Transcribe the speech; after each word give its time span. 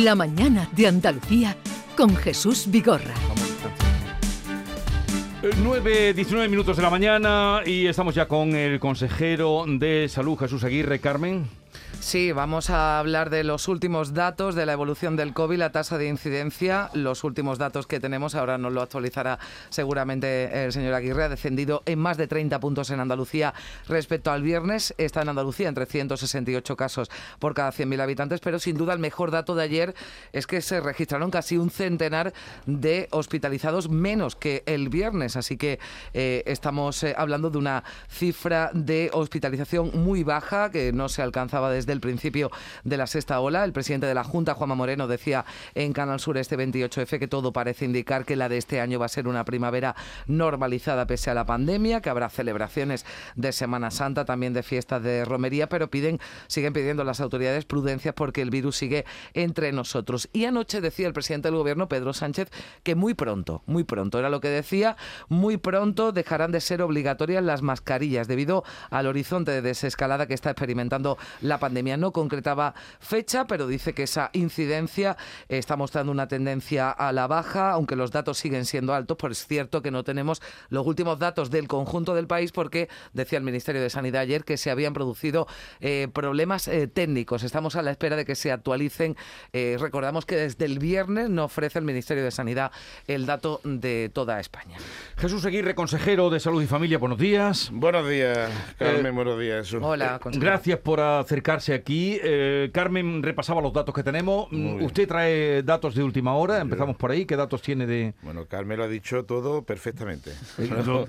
La 0.00 0.14
mañana 0.14 0.70
de 0.74 0.86
Andalucía 0.86 1.54
con 1.98 2.16
Jesús 2.16 2.64
Vigorra. 2.66 3.12
9, 5.62 6.14
19 6.14 6.48
minutos 6.48 6.78
de 6.78 6.82
la 6.82 6.88
mañana 6.88 7.60
y 7.66 7.86
estamos 7.86 8.14
ya 8.14 8.26
con 8.26 8.56
el 8.56 8.80
consejero 8.80 9.66
de 9.68 10.08
salud 10.08 10.38
Jesús 10.38 10.64
Aguirre, 10.64 10.98
Carmen. 10.98 11.46
Sí, 12.02 12.32
vamos 12.32 12.68
a 12.68 12.98
hablar 12.98 13.30
de 13.30 13.44
los 13.44 13.68
últimos 13.68 14.12
datos 14.12 14.56
de 14.56 14.66
la 14.66 14.72
evolución 14.72 15.14
del 15.14 15.32
COVID, 15.32 15.56
la 15.56 15.70
tasa 15.70 15.98
de 15.98 16.08
incidencia, 16.08 16.90
los 16.94 17.22
últimos 17.22 17.58
datos 17.58 17.86
que 17.86 18.00
tenemos, 18.00 18.34
ahora 18.34 18.58
nos 18.58 18.72
lo 18.72 18.82
actualizará 18.82 19.38
seguramente 19.70 20.64
el 20.64 20.72
señor 20.72 20.94
Aguirre, 20.94 21.22
ha 21.22 21.28
descendido 21.28 21.84
en 21.86 22.00
más 22.00 22.16
de 22.16 22.26
30 22.26 22.58
puntos 22.58 22.90
en 22.90 22.98
Andalucía 22.98 23.54
respecto 23.86 24.32
al 24.32 24.42
viernes, 24.42 24.92
está 24.98 25.22
en 25.22 25.28
Andalucía 25.28 25.68
entre 25.68 25.86
168 25.86 26.76
casos 26.76 27.08
por 27.38 27.54
cada 27.54 27.70
100.000 27.70 28.00
habitantes, 28.00 28.40
pero 28.40 28.58
sin 28.58 28.76
duda 28.76 28.94
el 28.94 28.98
mejor 28.98 29.30
dato 29.30 29.54
de 29.54 29.62
ayer 29.62 29.94
es 30.32 30.48
que 30.48 30.60
se 30.60 30.80
registraron 30.80 31.30
casi 31.30 31.56
un 31.56 31.70
centenar 31.70 32.34
de 32.66 33.06
hospitalizados 33.12 33.88
menos 33.88 34.34
que 34.34 34.64
el 34.66 34.88
viernes, 34.88 35.36
así 35.36 35.56
que 35.56 35.78
eh, 36.14 36.42
estamos 36.46 37.04
eh, 37.04 37.14
hablando 37.16 37.48
de 37.48 37.58
una 37.58 37.84
cifra 38.08 38.72
de 38.74 39.08
hospitalización 39.12 39.92
muy 39.94 40.24
baja 40.24 40.72
que 40.72 40.92
no 40.92 41.08
se 41.08 41.22
alcanzaba 41.22 41.70
desde 41.70 41.91
el 41.92 42.00
principio 42.00 42.50
de 42.84 42.96
la 42.96 43.06
sexta 43.06 43.40
ola. 43.40 43.64
El 43.64 43.72
presidente 43.72 44.06
de 44.06 44.14
la 44.14 44.24
Junta, 44.24 44.54
Juanma 44.54 44.74
Moreno, 44.74 45.06
decía 45.06 45.44
en 45.74 45.92
Canal 45.92 46.20
Sur 46.20 46.38
este 46.38 46.58
28F 46.58 47.18
que 47.18 47.28
todo 47.28 47.52
parece 47.52 47.84
indicar 47.84 48.24
que 48.24 48.36
la 48.36 48.48
de 48.48 48.58
este 48.58 48.80
año 48.80 48.98
va 48.98 49.06
a 49.06 49.08
ser 49.08 49.28
una 49.28 49.44
primavera 49.44 49.94
normalizada 50.26 51.06
pese 51.06 51.30
a 51.30 51.34
la 51.34 51.46
pandemia, 51.46 52.00
que 52.00 52.10
habrá 52.10 52.28
celebraciones 52.28 53.04
de 53.36 53.52
Semana 53.52 53.90
Santa, 53.90 54.24
también 54.24 54.52
de 54.52 54.62
fiestas 54.62 55.02
de 55.02 55.24
romería, 55.24 55.68
pero 55.68 55.90
piden, 55.90 56.20
siguen 56.46 56.72
pidiendo 56.72 57.04
las 57.04 57.20
autoridades 57.20 57.64
prudencias 57.64 58.14
porque 58.14 58.42
el 58.42 58.50
virus 58.50 58.76
sigue 58.76 59.04
entre 59.34 59.72
nosotros. 59.72 60.28
Y 60.32 60.44
anoche 60.44 60.80
decía 60.80 61.06
el 61.06 61.12
presidente 61.12 61.48
del 61.48 61.56
gobierno, 61.56 61.88
Pedro 61.88 62.12
Sánchez, 62.12 62.48
que 62.82 62.94
muy 62.94 63.14
pronto, 63.14 63.62
muy 63.66 63.84
pronto, 63.84 64.18
era 64.18 64.30
lo 64.30 64.40
que 64.40 64.48
decía, 64.48 64.96
muy 65.28 65.56
pronto 65.56 66.12
dejarán 66.12 66.52
de 66.52 66.60
ser 66.60 66.82
obligatorias 66.82 67.42
las 67.42 67.62
mascarillas 67.62 68.28
debido 68.28 68.64
al 68.90 69.06
horizonte 69.06 69.50
de 69.50 69.62
desescalada 69.62 70.26
que 70.26 70.34
está 70.34 70.50
experimentando 70.50 71.18
la 71.40 71.58
pandemia 71.58 71.81
no 71.82 72.12
concretaba 72.12 72.74
fecha, 73.00 73.46
pero 73.46 73.66
dice 73.66 73.92
que 73.92 74.04
esa 74.04 74.30
incidencia 74.32 75.16
está 75.48 75.76
mostrando 75.76 76.12
una 76.12 76.28
tendencia 76.28 76.90
a 76.90 77.12
la 77.12 77.26
baja, 77.26 77.72
aunque 77.72 77.96
los 77.96 78.10
datos 78.10 78.38
siguen 78.38 78.64
siendo 78.64 78.94
altos, 78.94 79.16
pues 79.18 79.40
es 79.40 79.46
cierto 79.46 79.82
que 79.82 79.90
no 79.90 80.04
tenemos 80.04 80.42
los 80.68 80.86
últimos 80.86 81.18
datos 81.18 81.50
del 81.50 81.68
conjunto 81.68 82.14
del 82.14 82.26
país 82.26 82.52
porque 82.52 82.88
decía 83.12 83.38
el 83.38 83.44
Ministerio 83.44 83.80
de 83.82 83.90
Sanidad 83.90 84.22
ayer 84.22 84.44
que 84.44 84.56
se 84.56 84.70
habían 84.70 84.92
producido 84.92 85.46
eh, 85.80 86.08
problemas 86.12 86.68
eh, 86.68 86.86
técnicos. 86.86 87.42
Estamos 87.42 87.76
a 87.76 87.82
la 87.82 87.90
espera 87.90 88.16
de 88.16 88.24
que 88.24 88.34
se 88.34 88.52
actualicen. 88.52 89.16
Eh, 89.52 89.76
recordamos 89.78 90.26
que 90.26 90.36
desde 90.36 90.64
el 90.64 90.78
viernes 90.78 91.30
no 91.30 91.44
ofrece 91.44 91.78
el 91.78 91.84
Ministerio 91.84 92.24
de 92.24 92.30
Sanidad 92.30 92.72
el 93.06 93.26
dato 93.26 93.60
de 93.64 94.10
toda 94.12 94.40
España. 94.40 94.76
Jesús 95.16 95.44
Aguirre, 95.44 95.74
consejero 95.74 96.30
de 96.30 96.40
Salud 96.40 96.62
y 96.62 96.66
Familia, 96.66 96.98
buenos 96.98 97.18
días. 97.18 97.70
Buenos 97.72 98.08
días, 98.08 98.50
Carmen, 98.78 99.14
buenos 99.14 99.38
días. 99.38 99.66
Jesús. 99.66 99.80
Hola, 99.82 100.18
consejero. 100.18 100.50
Gracias 100.50 100.78
por 100.80 101.00
acercarse 101.00 101.61
aquí. 101.70 102.18
Eh, 102.22 102.70
Carmen 102.72 103.22
repasaba 103.22 103.60
los 103.60 103.72
datos 103.72 103.94
que 103.94 104.02
tenemos. 104.02 104.48
Usted 104.50 105.06
trae 105.06 105.62
datos 105.62 105.94
de 105.94 106.02
última 106.02 106.34
hora. 106.34 106.60
Empezamos 106.60 106.96
por 106.96 107.10
ahí. 107.10 107.24
¿Qué 107.24 107.36
datos 107.36 107.62
tiene 107.62 107.86
de...? 107.86 108.14
Bueno, 108.22 108.46
Carmen 108.46 108.78
lo 108.78 108.84
ha 108.84 108.88
dicho 108.88 109.24
todo 109.24 109.62
perfectamente. 109.62 110.32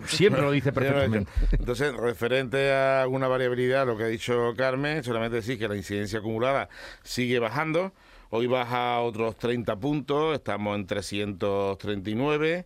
siempre 0.05 0.41
lo 0.41 0.51
dice 0.51 0.71
perfectamente. 0.71 1.31
Entonces, 1.51 1.95
referente 1.95 2.71
a 2.71 3.01
alguna 3.01 3.27
variabilidad, 3.27 3.87
lo 3.87 3.97
que 3.97 4.03
ha 4.03 4.07
dicho 4.07 4.53
Carmen, 4.55 5.03
solamente 5.03 5.37
decir 5.37 5.57
que 5.57 5.67
la 5.67 5.75
incidencia 5.75 6.19
acumulada 6.19 6.69
sigue 7.01 7.39
bajando. 7.39 7.93
Hoy 8.29 8.47
baja 8.47 8.99
otros 8.99 9.37
30 9.37 9.75
puntos, 9.75 10.33
estamos 10.33 10.75
en 10.75 10.87
339. 10.87 12.65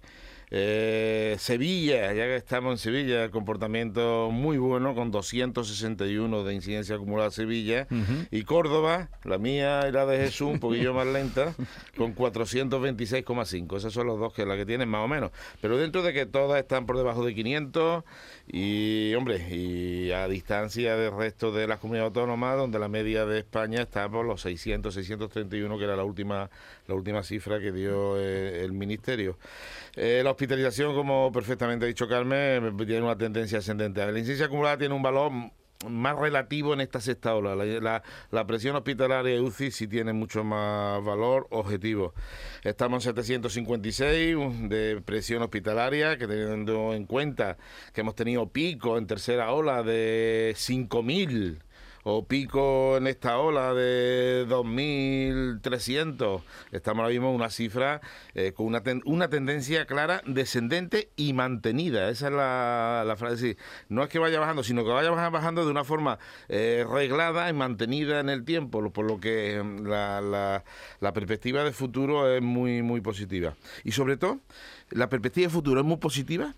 Eh, 0.50 1.36
Sevilla, 1.40 2.14
ya 2.14 2.24
que 2.24 2.38
estamos 2.38 2.72
en 2.72 2.78
Sevilla, 2.78 3.30
comportamiento 3.32 4.30
muy 4.32 4.58
bueno 4.58 4.96
con 4.96 5.12
261 5.12 6.44
de 6.44 6.54
incidencia 6.54 6.96
acumulada 6.96 7.32
Sevilla. 7.32 7.88
Y 8.32 8.44
Córdoba, 8.44 9.10
la 9.24 9.38
mía 9.38 9.88
y 9.90 9.92
la 9.92 10.06
de 10.06 10.18
Jesús, 10.18 10.48
un 10.54 10.60
poquillo 10.60 10.94
más 10.94 11.08
lenta, 11.08 11.54
con 11.98 12.16
426,5. 12.16 13.78
Esos 13.78 13.94
son 13.94 14.08
los 14.08 14.20
dos 14.20 14.34
que 14.34 14.46
la 14.46 14.56
que 14.56 14.66
tienen 14.66 14.88
más 14.88 15.04
o 15.04 15.08
menos. 15.08 15.32
Pero 15.62 15.78
dentro 15.78 16.02
de 16.02 16.14
que 16.14 16.26
todas 16.26 16.60
están 16.62 16.86
por 16.86 16.98
debajo 16.98 17.26
de 17.26 17.36
500 17.36 18.04
y, 18.48 19.14
hombre, 19.16 19.54
y 19.54 20.12
a 20.12 20.28
distancia 20.30 20.96
del 20.96 21.12
resto 21.12 21.52
de 21.52 21.68
las 21.68 21.80
comunidades 21.80 22.10
autónomas, 22.10 22.58
donde 22.58 22.80
la 22.80 22.88
media 22.88 23.26
de 23.26 23.40
España 23.40 23.82
está 23.82 24.08
por 24.08 24.26
los 24.26 24.42
600, 24.42 24.94
631, 24.94 25.78
que 25.78 25.84
era 25.84 25.98
la 25.98 26.06
última, 26.06 26.50
la 26.88 26.96
última 26.96 27.24
cifra 27.24 27.60
que 27.60 27.72
dio 27.72 28.18
eh, 28.20 28.64
el 28.64 28.72
Ministerio. 28.72 29.38
Eh, 29.96 30.22
la 30.24 30.32
hospitalización, 30.32 30.96
como 30.96 31.32
perfectamente 31.32 31.86
ha 31.86 31.88
dicho 31.88 32.08
Carmen, 32.08 32.76
tiene 32.78 33.02
una 33.02 33.18
tendencia 33.18 33.60
ascendente. 33.60 34.06
La 34.06 34.18
incidencia 34.18 34.46
acumulada 34.46 34.78
tiene 34.78 34.96
un 34.96 35.02
valor 35.02 35.32
más 35.86 36.18
relativo 36.18 36.74
en 36.74 36.82
esta 36.82 37.00
sexta 37.00 37.36
ola. 37.36 37.56
La, 38.32 38.48
presión 38.48 38.76
hospitalaria 38.76 39.42
UCI 39.42 39.72
sí 39.72 39.88
tiene 39.88 40.14
mucho 40.14 40.44
más 40.44 41.04
valor 41.04 41.48
objetivo. 41.52 42.14
Estamos 42.64 43.06
en 43.06 43.16
756 43.16 44.70
de 44.70 45.02
presión 45.06 45.44
hospitalaria, 45.44 46.18
que 46.18 46.28
teniendo 46.28 46.94
en 46.94 47.06
cuenta 47.06 47.58
que 47.94 48.02
hemos 48.02 48.16
tenido 48.16 48.50
pico 48.50 48.98
en 48.98 49.08
tercera 49.08 49.52
ola 49.52 49.84
de 49.84 50.54
5.000 50.58 51.60
o 52.10 52.26
pico 52.26 52.96
en 52.96 53.06
esta 53.06 53.38
ola 53.38 53.74
de 53.74 54.48
2.300. 54.48 56.42
Estamos 56.72 57.02
ahora 57.02 57.12
mismo 57.12 57.30
en 57.30 57.36
una 57.36 57.50
cifra 57.50 58.00
eh, 58.34 58.54
con 58.54 58.68
una, 58.68 58.82
una 59.04 59.30
tendencia 59.30 59.86
clara 59.86 60.22
descendente 60.26 61.10
y 61.18 61.34
mantenida. 61.34 62.10
Esa 62.10 62.28
es 62.28 62.34
la, 62.34 63.16
frase. 63.18 63.58
no 63.90 64.04
es 64.04 64.10
que 64.10 64.20
vaya 64.20 64.40
bajando, 64.40 64.64
sino 64.64 64.86
que 64.86 64.90
vaya 64.92 65.12
bajando 65.12 65.66
de 65.66 65.72
una 65.72 65.84
forma 65.84 66.18
eh, 66.48 66.86
reglada 66.90 67.50
y 67.50 67.54
mantenida 67.54 68.22
en 68.22 68.30
el 68.30 68.46
tiempo, 68.46 68.90
por 68.90 69.06
lo 69.06 69.20
que 69.20 69.62
mm, 69.62 69.86
la, 69.86 70.22
la, 70.22 70.64
la 71.02 71.12
perspectiva 71.12 71.66
de 71.66 71.74
futuro 71.74 72.34
es 72.34 72.42
muy, 72.42 72.84
muy 72.84 73.02
positiva. 73.02 73.56
Y 73.84 73.92
sobre 73.92 74.16
todo, 74.16 74.40
la 74.92 75.10
perspectiva 75.10 75.48
de 75.48 75.54
futuro 75.54 75.82
es 75.82 75.86
muy 75.86 75.98
positiva 75.98 76.56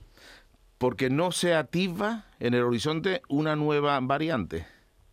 porque 0.78 1.10
no 1.10 1.32
se 1.32 1.56
activa 1.56 2.26
en 2.40 2.54
el 2.54 2.62
horizonte 2.62 3.24
una 3.30 3.56
nueva 3.56 4.00
variante. 4.00 4.68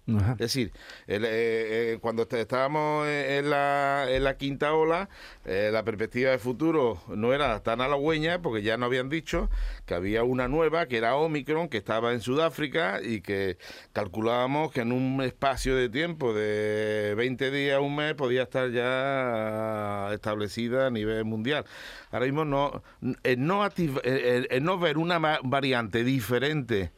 Es 0.07 0.39
decir, 0.39 0.73
eh, 1.09 1.19
eh, 1.21 1.99
cuando 2.01 2.29
estábamos 2.31 3.09
en 3.09 3.51
la, 3.51 4.07
en 4.09 4.23
la 4.23 4.37
quinta 4.37 4.73
ola, 4.73 5.09
eh, 5.45 5.71
la 5.73 5.83
perspectiva 5.83 6.31
de 6.31 6.39
futuro 6.39 7.03
no 7.09 7.33
era 7.33 7.61
tan 7.65 7.81
halagüeña, 7.81 8.41
porque 8.41 8.63
ya 8.63 8.77
nos 8.77 8.87
habían 8.87 9.09
dicho 9.09 9.51
que 9.85 9.95
había 9.95 10.23
una 10.23 10.47
nueva, 10.47 10.87
que 10.87 10.99
era 10.99 11.17
Omicron, 11.17 11.69
que 11.69 11.79
estaba 11.79 12.13
en 12.13 12.21
Sudáfrica 12.21 13.01
y 13.03 13.21
que 13.21 13.59
calculábamos 13.93 14.71
que 14.71 14.83
en 14.83 14.93
un 14.93 15.21
espacio 15.23 15.75
de 15.75 15.89
tiempo 15.89 16.33
de 16.33 17.15
20 17.17 17.51
días, 17.51 17.81
un 17.81 17.97
mes, 17.97 18.15
podía 18.15 18.45
estar 18.45 18.71
ya 18.71 20.11
establecida 20.13 20.87
a 20.87 20.91
nivel 20.91 21.25
mundial. 21.25 21.65
Ahora 22.13 22.27
mismo 22.27 22.45
no, 22.45 22.83
no, 23.01 23.17
el 23.25 24.65
no 24.65 24.79
ver 24.79 24.99
una 24.99 25.19
variante 25.43 26.05
diferente 26.05 26.93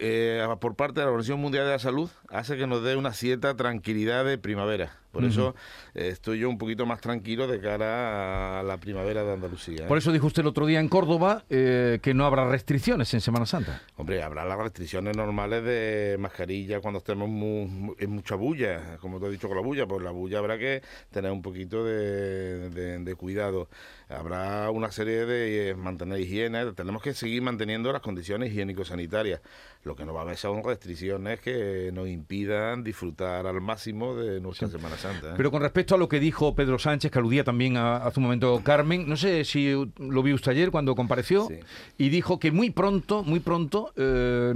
eh, 0.00 0.46
por 0.60 0.74
parte 0.76 1.00
de 1.00 1.06
la 1.06 1.12
Organización 1.12 1.40
Mundial 1.40 1.64
de 1.66 1.72
la 1.72 1.78
Salud 1.78 2.10
hace 2.28 2.56
que 2.56 2.66
nos 2.66 2.82
dé 2.82 2.96
una 2.96 3.12
cierta 3.12 3.54
tranquilidad 3.54 4.24
de 4.24 4.38
primavera. 4.38 4.99
Por 5.10 5.24
eso 5.24 5.54
eh, 5.94 6.08
estoy 6.08 6.40
yo 6.40 6.48
un 6.48 6.58
poquito 6.58 6.86
más 6.86 7.00
tranquilo 7.00 7.46
de 7.46 7.60
cara 7.60 8.60
a 8.60 8.62
la 8.62 8.78
primavera 8.78 9.24
de 9.24 9.32
Andalucía. 9.32 9.84
¿eh? 9.84 9.88
Por 9.88 9.98
eso 9.98 10.12
dijo 10.12 10.26
usted 10.26 10.42
el 10.42 10.48
otro 10.48 10.66
día 10.66 10.80
en 10.80 10.88
Córdoba 10.88 11.44
que 11.48 12.12
no 12.14 12.24
habrá 12.24 12.48
restricciones 12.48 13.12
en 13.14 13.20
Semana 13.20 13.46
Santa. 13.46 13.82
Hombre, 13.96 14.22
habrá 14.22 14.44
las 14.44 14.58
restricciones 14.58 15.16
normales 15.16 15.64
de 15.64 16.16
mascarilla 16.18 16.80
cuando 16.80 16.98
estemos 16.98 17.28
en 17.28 18.10
mucha 18.10 18.34
bulla, 18.34 18.98
como 19.00 19.20
te 19.20 19.26
he 19.26 19.30
dicho 19.30 19.48
con 19.48 19.56
la 19.56 19.62
bulla, 19.62 19.86
pues 19.86 20.02
la 20.02 20.10
bulla 20.10 20.38
habrá 20.38 20.58
que 20.58 20.82
tener 21.10 21.30
un 21.30 21.42
poquito 21.42 21.84
de, 21.84 23.14
cuidado. 23.18 23.68
Habrá 24.08 24.70
una 24.70 24.90
serie 24.90 25.26
de 25.26 25.74
mantener 25.74 26.20
higiene, 26.20 26.72
tenemos 26.72 27.02
que 27.02 27.14
seguir 27.14 27.42
manteniendo 27.42 27.92
las 27.92 28.02
condiciones 28.02 28.50
higiénico-sanitarias. 28.50 29.40
Lo 29.82 29.96
que 29.96 30.04
no 30.04 30.12
va 30.12 30.20
a 30.20 30.22
haber 30.24 30.36
son 30.36 30.62
restricciones 30.62 31.40
que 31.40 31.90
nos 31.92 32.08
impidan 32.08 32.84
disfrutar 32.84 33.46
al 33.46 33.60
máximo 33.60 34.14
de 34.14 34.40
nuestra 34.40 34.68
Semana 34.68 34.96
Santa. 34.96 34.99
¿Eh? 35.04 35.34
Pero 35.36 35.50
con 35.50 35.62
respecto 35.62 35.94
a 35.94 35.98
lo 35.98 36.08
que 36.08 36.20
dijo 36.20 36.54
Pedro 36.54 36.78
Sánchez, 36.78 37.10
que 37.10 37.18
aludía 37.18 37.44
también 37.44 37.76
a, 37.76 37.96
hace 37.96 38.20
un 38.20 38.24
momento 38.24 38.60
Carmen, 38.62 39.08
no 39.08 39.16
sé 39.16 39.44
si 39.44 39.72
lo 39.98 40.22
vio 40.22 40.34
usted 40.34 40.52
ayer 40.52 40.70
cuando 40.70 40.94
compareció, 40.94 41.48
y 41.98 42.08
dijo 42.08 42.38
que 42.38 42.50
muy 42.52 42.70
pronto, 42.70 43.22
muy 43.22 43.40
pronto, 43.40 43.92
eh, 43.96 44.52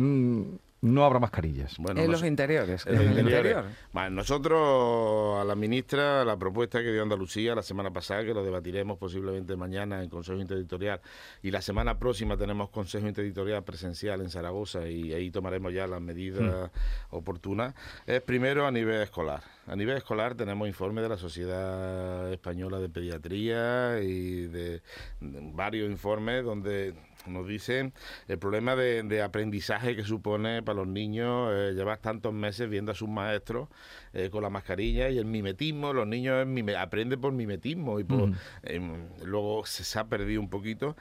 no 0.84 1.04
habrá 1.04 1.18
mascarillas. 1.18 1.76
en 1.78 2.10
los 2.10 2.22
interiores. 2.22 2.86
En 2.86 2.96
los 2.96 3.18
interiores. 3.18 3.64
nosotros, 4.10 5.40
a 5.40 5.44
la 5.44 5.54
ministra, 5.54 6.24
la 6.24 6.36
propuesta 6.36 6.80
que 6.80 6.92
dio 6.92 7.02
Andalucía 7.02 7.54
la 7.54 7.62
semana 7.62 7.90
pasada, 7.90 8.22
que 8.22 8.34
lo 8.34 8.44
debatiremos 8.44 8.98
posiblemente 8.98 9.56
mañana 9.56 10.02
en 10.02 10.10
Consejo 10.10 10.38
Intereditorial, 10.40 11.00
y 11.42 11.50
la 11.50 11.62
semana 11.62 11.98
próxima 11.98 12.36
tenemos 12.36 12.68
Consejo 12.68 13.08
Intereditorial 13.08 13.64
presencial 13.64 14.20
en 14.20 14.28
Zaragoza 14.28 14.86
y 14.86 15.14
ahí 15.14 15.30
tomaremos 15.30 15.72
ya 15.72 15.86
las 15.86 16.02
medidas 16.02 16.42
hmm. 16.42 17.16
oportunas, 17.16 17.74
es 18.06 18.20
primero 18.20 18.66
a 18.66 18.70
nivel 18.70 19.00
escolar 19.00 19.42
a 19.66 19.76
nivel 19.76 19.96
escolar 19.96 20.34
tenemos 20.34 20.68
informes 20.68 21.02
de 21.04 21.08
la 21.08 21.16
Sociedad 21.16 22.30
Española 22.30 22.78
de 22.80 22.90
Pediatría 22.90 23.98
y 24.02 24.46
de 24.46 24.82
varios 25.20 25.90
informes 25.90 26.44
donde 26.44 26.92
nos 27.26 27.46
dicen 27.46 27.92
el 28.28 28.38
problema 28.38 28.76
de, 28.76 29.22
aprendizaje 29.22 29.96
que 29.96 30.04
supone 30.04 30.62
para 30.62 30.78
los 30.78 30.88
niños 30.88 31.50
eh, 31.52 31.72
llevar 31.74 31.98
tantos 31.98 32.32
meses 32.32 32.68
viendo 32.68 32.92
a 32.92 32.94
sus 32.94 33.08
maestros 33.08 33.68
eh, 34.12 34.30
con 34.30 34.42
la 34.42 34.50
mascarilla 34.50 35.08
y 35.10 35.18
el 35.18 35.24
mimetismo. 35.24 35.92
Los 35.92 36.06
niños 36.06 36.46
aprenden 36.76 37.20
por 37.20 37.32
mimetismo 37.32 38.00
y 38.00 38.06
em, 38.64 39.08
luego 39.24 39.64
se, 39.66 39.98
ha 39.98 40.04
perdido 40.04 40.40
un 40.40 40.50
poquito. 40.50 40.96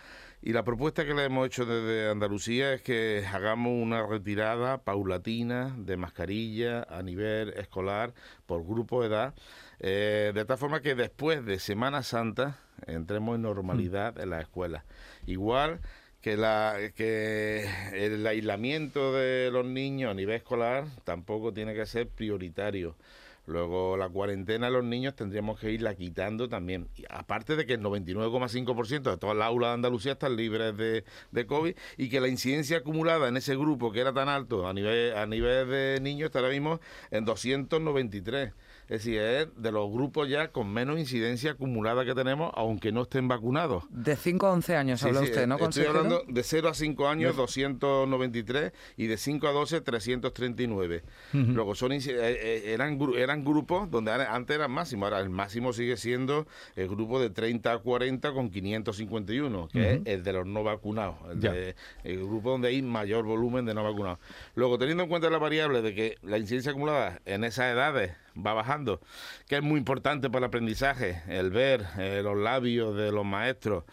Y 0.46 0.52
la 0.52 0.64
propuesta 0.64 1.06
que 1.06 1.14
le 1.14 1.24
hemos 1.24 1.48
hecho 1.48 1.66
desde 1.66 2.10
Andalucía 2.10 2.74
es 2.74 2.82
que 2.82 3.26
hagamos 3.32 3.72
una 3.82 4.06
retirada 4.06 4.80
paulatina 4.80 5.74
de 5.78 5.96
mascarilla 5.96 6.84
a 6.90 7.02
nivel 7.02 7.54
escolar 7.54 8.14
por 8.46 8.66
grupo 8.66 9.02
de 9.02 9.08
edad, 9.08 9.34
eh, 9.80 10.34
de 10.36 10.44
tal 10.44 10.58
forma 10.58 10.82
que 10.82 10.96
después 10.96 11.46
de 11.46 11.60
Semana 11.60 12.04
Santa 12.04 12.60
entremos 12.88 13.36
en 13.36 13.44
normalidad 13.44 14.20
en 14.20 14.32
la 14.32 14.42
escuela. 14.42 14.84
Igual 15.26 15.80
que, 16.24 16.38
la, 16.38 16.78
que 16.96 17.70
el 17.94 18.26
aislamiento 18.26 19.14
de 19.14 19.52
los 19.52 19.66
niños 19.66 20.10
a 20.10 20.14
nivel 20.14 20.38
escolar 20.38 20.86
tampoco 21.04 21.54
tiene 21.54 21.76
que 21.76 21.86
ser 21.86 22.08
prioritario. 22.08 22.96
Luego 23.46 23.98
la 23.98 24.08
cuarentena 24.10 24.68
de 24.68 24.74
los 24.74 24.84
niños 24.86 25.16
tendríamos 25.16 25.60
que 25.60 25.72
irla 25.72 25.96
quitando 25.96 26.48
también. 26.48 26.88
aparte 27.10 27.56
de 27.56 27.66
que 27.66 27.74
el 27.74 27.82
99,5% 27.82 29.12
de 29.12 29.18
todas 29.18 29.36
las 29.36 29.48
aulas 29.48 29.72
de 29.72 29.74
Andalucía 29.74 30.14
están 30.14 30.36
libres 30.38 30.78
de, 30.78 31.04
de, 31.32 31.46
COVID 31.46 31.76
y 31.98 32.10
que 32.10 32.22
la 32.22 32.30
incidencia 32.30 32.78
acumulada 32.78 33.28
en 33.28 33.36
ese 33.36 33.56
grupo 33.56 33.92
que 33.92 34.00
era 34.00 34.14
tan 34.14 34.30
alto 34.30 34.66
a 34.66 34.74
nivel, 34.74 35.16
a 35.18 35.26
nivel 35.26 35.70
de 35.70 36.00
niños 36.02 36.28
está 36.28 36.40
ahora 36.40 36.52
mismo 36.52 36.80
en 37.12 37.26
293. 37.26 38.54
Es 38.84 39.06
decir, 39.06 39.20
es 39.20 39.48
de 39.56 39.72
los 39.72 39.90
grupos 39.92 40.28
ya 40.28 40.50
con 40.50 40.72
menos 40.72 41.00
incidencia 41.00 41.52
acumulada 41.52 42.04
que 42.04 42.14
tenemos, 42.14 42.52
aunque 42.56 42.92
no 42.92 43.04
estén 43.04 43.28
vacunados. 43.28 43.86
De 43.90 44.16
5 44.16 44.46
a 44.46 44.52
11 44.52 44.76
años 44.76 45.04
habla 45.04 45.22
usted, 45.22 45.48
¿no, 45.48 45.56
Estoy 45.56 45.86
hablando 45.86 46.24
de 46.28 46.44
0 46.44 46.70
a 46.70 46.74
5 46.74 47.08
años, 47.08 47.36
293, 47.38 48.74
y 48.98 49.08
de 49.08 49.18
5 49.18 49.48
a 49.48 49.52
12, 49.52 49.82
339. 49.82 51.04
Luego, 51.32 51.76
son, 51.76 51.94
eh, 51.94 52.02
eh, 52.08 52.74
eran, 52.74 53.33
eran 53.34 53.44
grupos 53.44 53.90
donde 53.90 54.12
antes 54.12 54.56
eran 54.56 54.72
máximos, 54.72 55.08
ahora 55.08 55.20
el 55.22 55.30
máximo 55.30 55.74
sigue 55.74 55.98
siendo 55.98 56.46
el 56.76 56.88
grupo 56.88 57.20
de 57.20 57.32
30 57.32 57.72
a 57.72 57.78
40 57.80 58.32
con 58.32 58.52
551, 58.52 59.70
que 59.70 59.94
es 59.94 60.02
el 60.06 60.24
de 60.24 60.34
los 60.34 60.46
no 60.46 60.64
vacunados, 60.64 61.16
el, 61.32 61.76
el 62.04 62.18
grupo 62.20 62.52
donde 62.52 62.68
hay 62.68 62.82
mayor 62.82 63.26
volumen 63.26 63.66
de 63.66 63.74
no 63.74 63.84
vacunados. 63.84 64.20
Luego, 64.56 64.78
teniendo 64.78 65.04
en 65.04 65.10
cuenta 65.10 65.30
la 65.30 65.40
variable 65.40 65.82
de 65.82 65.96
que 65.96 66.18
la 66.22 66.38
incidencia 66.38 66.72
acumulada 66.72 67.20
en 67.26 67.44
esas 67.44 67.74
edades 67.74 68.12
va 68.36 68.54
bajando, 68.54 69.02
que 69.48 69.58
es 69.58 69.64
muy 69.64 69.80
importante 69.80 70.30
para 70.30 70.40
el 70.40 70.44
aprendizaje, 70.46 71.22
el 71.28 71.50
ver 71.50 71.86
eh, 71.98 72.22
los 72.24 72.38
labios 72.38 72.96
de 72.96 73.12
los 73.12 73.26
maestros, 73.26 73.84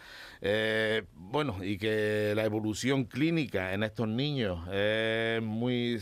eh, 0.41 1.03
bueno, 1.13 1.63
y 1.63 1.77
que 1.77 2.33
la 2.35 2.45
evolución 2.45 3.05
clínica 3.05 3.73
en 3.73 3.83
estos 3.83 4.07
niños 4.07 4.67
es 4.71 5.41
muy, 5.41 5.99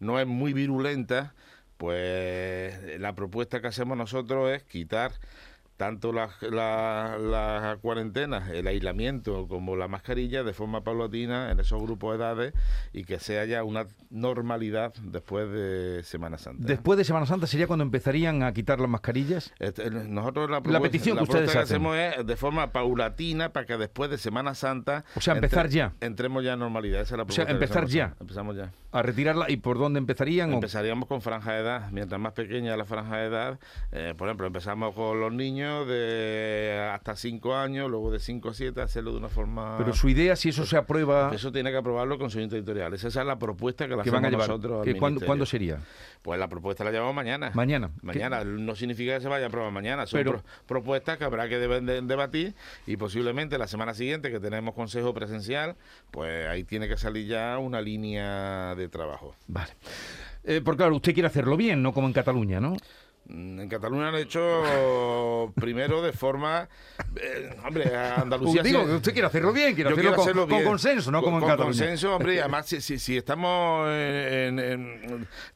no 0.00 0.18
es 0.18 0.26
muy 0.26 0.52
virulenta, 0.52 1.34
pues 1.82 3.00
la 3.00 3.12
propuesta 3.16 3.60
que 3.60 3.66
hacemos 3.66 3.98
nosotros 3.98 4.52
es 4.52 4.62
quitar 4.62 5.10
tanto 5.82 6.12
la, 6.12 6.28
la, 6.48 7.76
cuarentena, 7.82 8.48
el 8.52 8.68
aislamiento 8.68 9.48
como 9.48 9.74
la 9.74 9.88
mascarilla 9.88 10.44
de 10.44 10.52
forma 10.52 10.84
paulatina 10.84 11.50
en 11.50 11.58
esos 11.58 11.82
grupos 11.82 12.12
de 12.12 12.24
edades 12.24 12.54
y 12.92 13.02
que 13.02 13.18
sea 13.18 13.46
ya 13.46 13.64
una 13.64 13.88
normalidad 14.08 14.94
después 15.02 15.50
de 15.50 16.04
Semana 16.04 16.38
Santa. 16.38 16.68
Después 16.68 16.98
de 16.98 17.04
Semana 17.04 17.26
Santa 17.26 17.48
sería 17.48 17.66
cuando 17.66 17.82
empezaría 17.82 18.30
a 18.30 18.52
quitar 18.52 18.78
las 18.78 18.88
mascarillas. 18.88 19.52
Este, 19.58 19.90
nosotros 19.90 20.48
la, 20.48 20.62
petición 20.80 21.16
que 21.16 21.24
ustedes 21.24 21.56
hacemos 21.56 21.96
es 21.96 22.24
de 22.24 22.36
forma 22.36 22.70
paulatina 22.70 23.52
para 23.52 23.66
que 23.66 23.76
después 23.76 24.08
de 24.08 24.18
Semana 24.18 24.54
Santa, 24.54 25.04
o 25.16 25.20
sea, 25.20 25.34
empezar 25.34 25.68
ya, 25.68 25.94
entremos 26.00 26.44
ya 26.44 26.52
a 26.52 26.56
normalidad. 26.56 27.00
Esa 27.00 27.16
es 27.16 27.18
la 27.18 27.24
o 27.24 27.30
sea, 27.32 27.46
empezar 27.46 27.88
ya. 27.88 28.14
Empezamos 28.20 28.54
ya. 28.54 28.70
A 28.92 29.02
retirarla 29.02 29.50
y 29.50 29.56
por 29.56 29.78
dónde 29.78 29.98
empezarían. 29.98 30.52
Empezaríamos 30.52 31.08
con 31.08 31.22
franja 31.22 31.54
de 31.54 31.60
edad. 31.60 31.90
Mientras 31.90 32.20
más 32.20 32.34
pequeña 32.34 32.76
la 32.76 32.84
franja 32.84 33.16
de 33.16 33.26
edad, 33.26 33.58
eh, 33.90 34.14
por 34.16 34.28
ejemplo, 34.28 34.46
empezamos 34.46 34.94
con 34.94 35.18
los 35.18 35.32
niños 35.32 35.71
de 35.84 36.90
hasta 36.92 37.16
5 37.16 37.56
años, 37.56 37.90
luego 37.90 38.10
de 38.10 38.20
5 38.20 38.48
a 38.48 38.54
7, 38.54 38.80
hacerlo 38.80 39.12
de 39.12 39.18
una 39.18 39.28
forma... 39.28 39.76
Pero 39.78 39.92
su 39.94 40.08
idea, 40.08 40.36
si 40.36 40.50
eso 40.50 40.64
se 40.64 40.76
aprueba... 40.76 41.30
Eso 41.34 41.50
tiene 41.50 41.70
que 41.70 41.76
aprobarlo 41.76 42.18
con 42.18 42.30
su 42.30 42.38
territorial. 42.48 42.94
Esa 42.94 43.08
es 43.08 43.14
la 43.16 43.38
propuesta 43.38 43.88
que 43.88 43.96
la 43.96 44.02
hacemos 44.02 44.30
nosotros 44.30 44.86
¿cuándo, 44.98 45.46
sería? 45.46 45.78
Pues 46.22 46.38
la 46.38 46.48
propuesta 46.48 46.84
la 46.84 46.90
llevamos 46.90 47.14
mañana. 47.14 47.50
Mañana. 47.54 47.90
Mañana. 48.02 48.44
No 48.44 48.74
significa 48.74 49.14
que 49.14 49.20
se 49.20 49.28
vaya 49.28 49.46
a 49.46 49.48
aprobar 49.48 49.72
mañana. 49.72 50.06
Son 50.06 50.42
propuestas 50.66 51.18
que 51.18 51.24
habrá 51.24 51.48
que 51.48 51.58
debatir 51.58 52.54
y 52.86 52.96
posiblemente 52.96 53.58
la 53.58 53.66
semana 53.66 53.94
siguiente 53.94 54.30
que 54.30 54.40
tenemos 54.40 54.74
consejo 54.74 55.12
presencial, 55.14 55.76
pues 56.10 56.48
ahí 56.48 56.64
tiene 56.64 56.88
que 56.88 56.96
salir 56.96 57.26
ya 57.26 57.58
una 57.58 57.80
línea 57.80 58.74
de 58.74 58.88
trabajo. 58.88 59.34
Vale. 59.48 59.72
Eh, 60.44 60.60
porque 60.64 60.78
claro, 60.78 60.96
usted 60.96 61.14
quiere 61.14 61.28
hacerlo 61.28 61.56
bien, 61.56 61.82
no 61.82 61.92
como 61.92 62.06
en 62.06 62.12
Cataluña, 62.12 62.60
¿no? 62.60 62.76
Mm, 63.32 63.60
en 63.60 63.68
Cataluña 63.68 64.08
han 64.08 64.16
hecho 64.16 65.52
primero 65.54 66.02
de 66.02 66.12
forma. 66.12 66.68
Eh, 67.16 67.56
hombre, 67.66 67.96
Andalucía. 68.16 68.62
Digo, 68.62 68.84
que 68.84 68.92
usted 68.92 69.12
quiere 69.12 69.28
hacerlo 69.28 69.52
bien, 69.52 69.74
quiere 69.74 69.90
hacerlo, 69.90 70.46
con, 70.46 70.62
consenso, 70.62 71.10
no 71.10 71.22
como 71.22 71.38
en 71.38 71.44
Cataluña. 71.44 71.64
Con 71.64 71.78
consenso, 71.78 72.16
hombre, 72.16 72.34
y 72.34 72.38
además, 72.38 72.66
si, 72.66 72.80
si, 72.98 73.16
estamos 73.16 73.88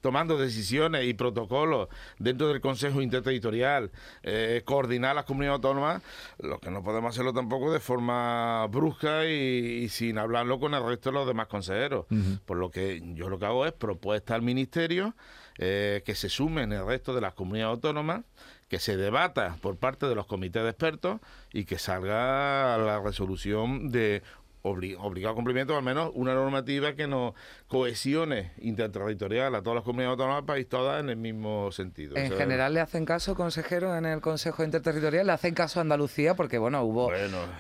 tomando 0.00 0.38
decisiones 0.38 1.05
y 1.05 1.14
protocolos 1.14 1.88
dentro 2.19 2.49
del 2.49 2.61
Consejo 2.61 3.02
Interterritorial, 3.02 3.90
eh, 4.22 4.62
coordinar 4.64 5.14
las 5.14 5.25
comunidades 5.25 5.56
autónomas, 5.56 6.02
lo 6.38 6.58
que 6.58 6.70
no 6.70 6.82
podemos 6.82 7.14
hacerlo 7.14 7.34
tampoco 7.34 7.72
de 7.72 7.81
forma 7.81 8.67
brusca 8.69 9.26
y, 9.26 9.88
sin 9.90 10.19
hablarlo 10.19 10.58
con 10.58 10.72
el 10.72 10.82
resto 10.82 11.11
de 11.11 11.14
los 11.14 11.26
demás 11.26 11.49
consejeros. 11.49 12.06
Por 12.46 12.56
lo 12.56 12.70
que 12.70 13.02
yo 13.14 13.29
lo 13.29 13.38
que 13.38 13.46
hago 13.46 13.67
es 13.67 13.72
propuesta 13.72 14.34
al 14.34 14.43
Ministerio 14.43 15.14
eh, 15.58 16.03
que 16.05 16.14
se 16.14 16.29
sumen 16.29 16.73
el 16.73 16.87
resto 16.87 17.14
de 17.14 17.20
las 17.20 17.35
comunidades 17.35 17.75
autónomas, 17.75 18.23
que 18.69 18.79
se 18.79 18.97
debata 18.97 19.56
por 19.61 19.76
parte 19.76 20.06
de 20.06 20.14
los 20.14 20.26
comités 20.26 20.62
de 20.62 20.70
expertos 20.70 21.20
y 21.53 21.64
que 21.64 21.79
salga 21.79 22.76
la 22.79 23.00
resolución 23.00 23.91
de 23.91 24.23
obligado 24.67 25.35
cumplimiento, 25.35 25.77
al 25.77 25.82
menos 25.82 26.11
una 26.15 26.35
normativa 26.35 26.94
que 26.94 27.06
nos 27.06 27.35
cohesione 27.69 28.53
interterritorial 28.58 29.55
a 29.55 29.63
todas 29.63 29.77
las 29.77 29.85
comunidades 29.85 30.13
autónomas 30.13 30.39
del 30.39 30.46
país, 30.46 30.69
todas 30.69 31.01
en 31.01 31.11
el 31.11 31.17
mismo 31.17 31.70
sentido. 31.73 32.17
En 32.17 32.32
general, 32.32 32.75
¿le 32.75 32.81
hacen 32.81 33.05
caso, 33.05 33.35
consejero, 33.35 33.96
en 33.96 34.06
el 34.06 34.20
Consejo 34.20 34.65
Interterritorial? 34.65 35.27
¿Le 35.27 35.32
hacen 35.32 35.55
caso 35.55 35.81
a 35.81 35.82
Andalucía? 35.82 36.35
Porque, 36.35 36.58
bueno, 36.58 36.82
hubo... 36.82 37.11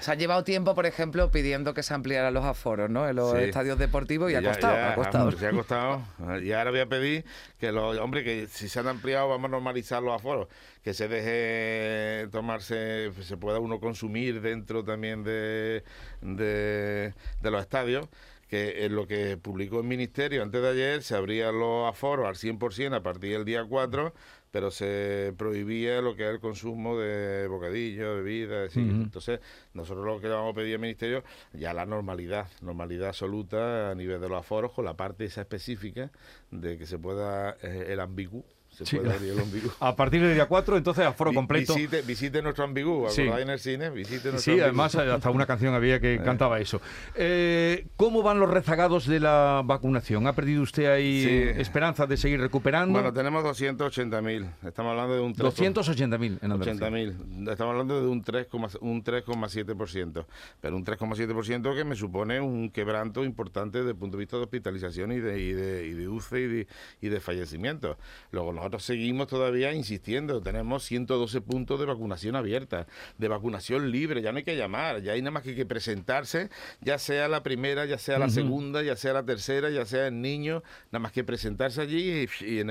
Se 0.00 0.10
ha 0.10 0.14
llevado 0.14 0.44
tiempo, 0.44 0.74
por 0.74 0.86
ejemplo, 0.86 1.30
pidiendo 1.30 1.74
que 1.74 1.82
se 1.82 1.94
ampliaran 1.94 2.34
los 2.34 2.44
aforos, 2.44 2.90
¿no? 2.90 3.08
En 3.08 3.16
los 3.16 3.34
estadios 3.34 3.78
deportivos 3.78 4.30
y, 4.30 4.34
ha 4.34 4.42
costado, 4.42 4.76
ha 4.76 4.94
costado. 4.94 5.32
Se 5.32 5.46
ha 5.46 5.50
costado. 5.52 6.02
y 6.42 6.52
ahora 6.52 6.70
voy 6.70 6.80
a 6.80 6.86
pedir 6.86 7.24
que 7.58 7.72
los... 7.72 7.98
Hombre, 7.98 8.24
que 8.24 8.46
si 8.48 8.68
se 8.68 8.80
han 8.80 8.88
ampliado, 8.88 9.28
vamos 9.28 9.46
a 9.46 9.52
normalizar 9.52 10.02
los 10.02 10.14
aforos. 10.14 10.48
Que 10.86 10.94
se 10.94 11.08
deje 11.08 12.28
tomarse... 12.28 13.10
Se 13.22 13.36
pueda 13.36 13.58
uno 13.58 13.80
consumir 13.80 14.40
dentro 14.40 14.84
también 14.84 15.24
de, 15.24 15.82
de, 16.20 17.12
de 17.42 17.50
los 17.50 17.60
estadios 17.60 18.08
que 18.46 18.84
en 18.84 18.94
lo 18.94 19.08
que 19.08 19.36
publicó 19.36 19.80
el 19.80 19.86
Ministerio. 19.88 20.44
Antes 20.44 20.62
de 20.62 20.68
ayer 20.68 21.02
se 21.02 21.16
abrían 21.16 21.58
los 21.58 21.88
aforos 21.88 22.28
al 22.28 22.36
100% 22.36 22.94
a 22.94 23.02
partir 23.02 23.32
del 23.32 23.44
día 23.44 23.64
4, 23.64 24.14
pero 24.52 24.70
se 24.70 25.34
prohibía 25.36 26.00
lo 26.00 26.14
que 26.14 26.22
es 26.22 26.30
el 26.30 26.38
consumo 26.38 26.96
de 26.96 27.48
bocadillos, 27.48 28.22
bebidas, 28.22 28.76
entonces 28.76 29.40
nosotros 29.74 30.06
lo 30.06 30.20
que 30.20 30.28
le 30.28 30.34
vamos 30.34 30.52
a 30.52 30.54
pedir 30.54 30.74
al 30.74 30.80
Ministerio 30.82 31.24
ya 31.52 31.74
la 31.74 31.84
normalidad, 31.84 32.48
normalidad 32.62 33.08
absoluta 33.08 33.90
a 33.90 33.94
nivel 33.96 34.20
de 34.20 34.28
los 34.28 34.38
aforos 34.38 34.70
con 34.70 34.84
la 34.84 34.94
parte 34.94 35.24
esa 35.24 35.40
específica 35.40 36.12
de 36.52 36.78
que 36.78 36.86
se 36.86 36.96
pueda 36.96 37.56
eh, 37.60 37.86
el 37.88 37.98
ambiguo 37.98 38.44
A 39.80 39.96
partir 39.96 40.22
del 40.22 40.34
día 40.34 40.46
4, 40.46 40.76
entonces 40.76 41.06
aforo 41.06 41.32
completo. 41.32 41.74
Visite, 41.74 42.02
visite 42.02 42.42
nuestro 42.42 42.64
ambiguo, 42.64 43.08
sí. 43.08 43.22
en 43.22 43.50
el 43.50 43.58
cine, 43.58 43.90
visite 43.90 44.30
nuestro 44.30 44.54
Sí, 44.54 44.60
además 44.60 44.94
hasta 44.94 45.30
una 45.30 45.46
canción 45.46 45.74
había 45.74 46.00
que 46.00 46.14
eh. 46.14 46.20
cantaba 46.22 46.60
eso. 46.60 46.80
Eh, 47.14 47.86
¿Cómo 47.96 48.22
van 48.22 48.38
los 48.38 48.50
rezagados 48.50 49.06
de 49.06 49.20
la 49.20 49.62
vacunación? 49.64 50.26
¿Ha 50.26 50.34
perdido 50.34 50.62
usted 50.62 50.86
ahí 50.86 51.24
esperanza 51.56 52.06
de 52.06 52.16
seguir 52.16 52.40
recuperando? 52.40 52.92
Bueno, 52.92 53.12
tenemos 53.12 53.44
280.000. 53.44 54.50
Estamos 54.66 54.90
hablando 54.90 55.14
de 55.14 55.20
un 55.20 55.34
280.000 55.34 56.38
en 56.42 56.52
Andalucía. 56.52 56.74
80.000. 56.74 57.50
Estamos 57.50 57.72
hablando 57.72 58.00
de 58.00 58.08
un 58.08 58.24
3,7%. 58.24 60.26
Pero 60.60 60.76
un 60.76 60.84
3,7% 60.84 61.74
que 61.74 61.84
me 61.84 61.96
supone 61.96 62.40
un 62.40 62.70
quebranto 62.70 63.24
importante 63.24 63.78
desde 63.78 63.90
el 63.90 63.96
punto 63.96 64.16
de 64.16 64.22
vista 64.22 64.36
de 64.36 64.44
hospitalización 64.44 65.12
y 65.12 65.20
de, 65.20 65.40
y 65.40 65.52
de, 65.52 65.86
y 65.86 65.92
de 65.92 66.08
UCE 66.08 66.40
y 66.40 66.46
de, 66.46 66.66
y 67.00 67.08
de 67.08 67.20
fallecimiento. 67.20 67.98
Luego, 68.30 68.52
nosotros 68.66 68.84
seguimos 68.84 69.28
todavía 69.28 69.72
insistiendo. 69.72 70.40
Tenemos 70.40 70.84
112 70.84 71.40
puntos 71.40 71.78
de 71.78 71.86
vacunación 71.86 72.34
abierta, 72.34 72.88
de 73.16 73.28
vacunación 73.28 73.92
libre. 73.92 74.22
Ya 74.22 74.32
no 74.32 74.38
hay 74.38 74.44
que 74.44 74.56
llamar, 74.56 75.02
ya 75.02 75.12
hay 75.12 75.22
nada 75.22 75.30
más 75.30 75.44
que, 75.44 75.54
que 75.54 75.64
presentarse, 75.64 76.50
ya 76.80 76.98
sea 76.98 77.28
la 77.28 77.44
primera, 77.44 77.84
ya 77.84 77.96
sea 77.96 78.18
la 78.18 78.28
segunda, 78.28 78.82
ya 78.82 78.96
sea 78.96 79.12
la 79.12 79.24
tercera, 79.24 79.70
ya 79.70 79.86
sea 79.86 80.08
el 80.08 80.20
niño, 80.20 80.64
nada 80.90 80.98
más 80.98 81.12
que 81.12 81.22
presentarse 81.22 81.80
allí 81.80 82.24
y, 82.24 82.62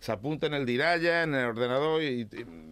se 0.00 0.12
apunta 0.12 0.48
en 0.48 0.54
el 0.54 0.66
diraya, 0.66 1.22
en 1.22 1.34
el 1.36 1.46
ordenador 1.46 2.02
y, 2.02 2.26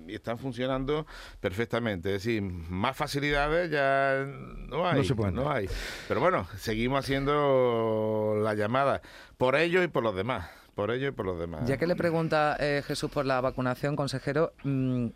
están 0.09 0.39
funcionando 0.39 1.07
perfectamente. 1.41 2.17
Es 2.17 2.25
decir, 2.25 2.43
más 2.43 2.97
facilidades 2.97 3.71
ya 3.71 4.27
no 4.69 4.89
hay. 4.89 5.09
No, 5.09 5.31
no 5.31 5.51
hay. 5.53 5.69
Pero 6.09 6.21
bueno, 6.21 6.49
seguimos 6.59 7.05
haciendo 7.05 8.41
la 8.43 8.55
llamada 8.55 9.03
por 9.39 9.55
ello 9.55 9.85
y 9.85 9.87
por 9.87 10.03
los 10.03 10.17
demás 10.17 10.62
por 10.75 10.91
ello 10.91 11.09
y 11.09 11.11
por 11.13 11.27
los 11.27 11.39
demás. 11.39 11.67
Ya 11.67 11.77
que 11.77 11.87
le 11.87 11.97
pregunta 11.97 12.57
eh, 12.59 12.83
Jesús 12.87 13.11
por 13.11 13.27
la 13.27 13.41
vacunación, 13.41 13.97
consejero, 13.97 14.53
mm, 14.65 15.09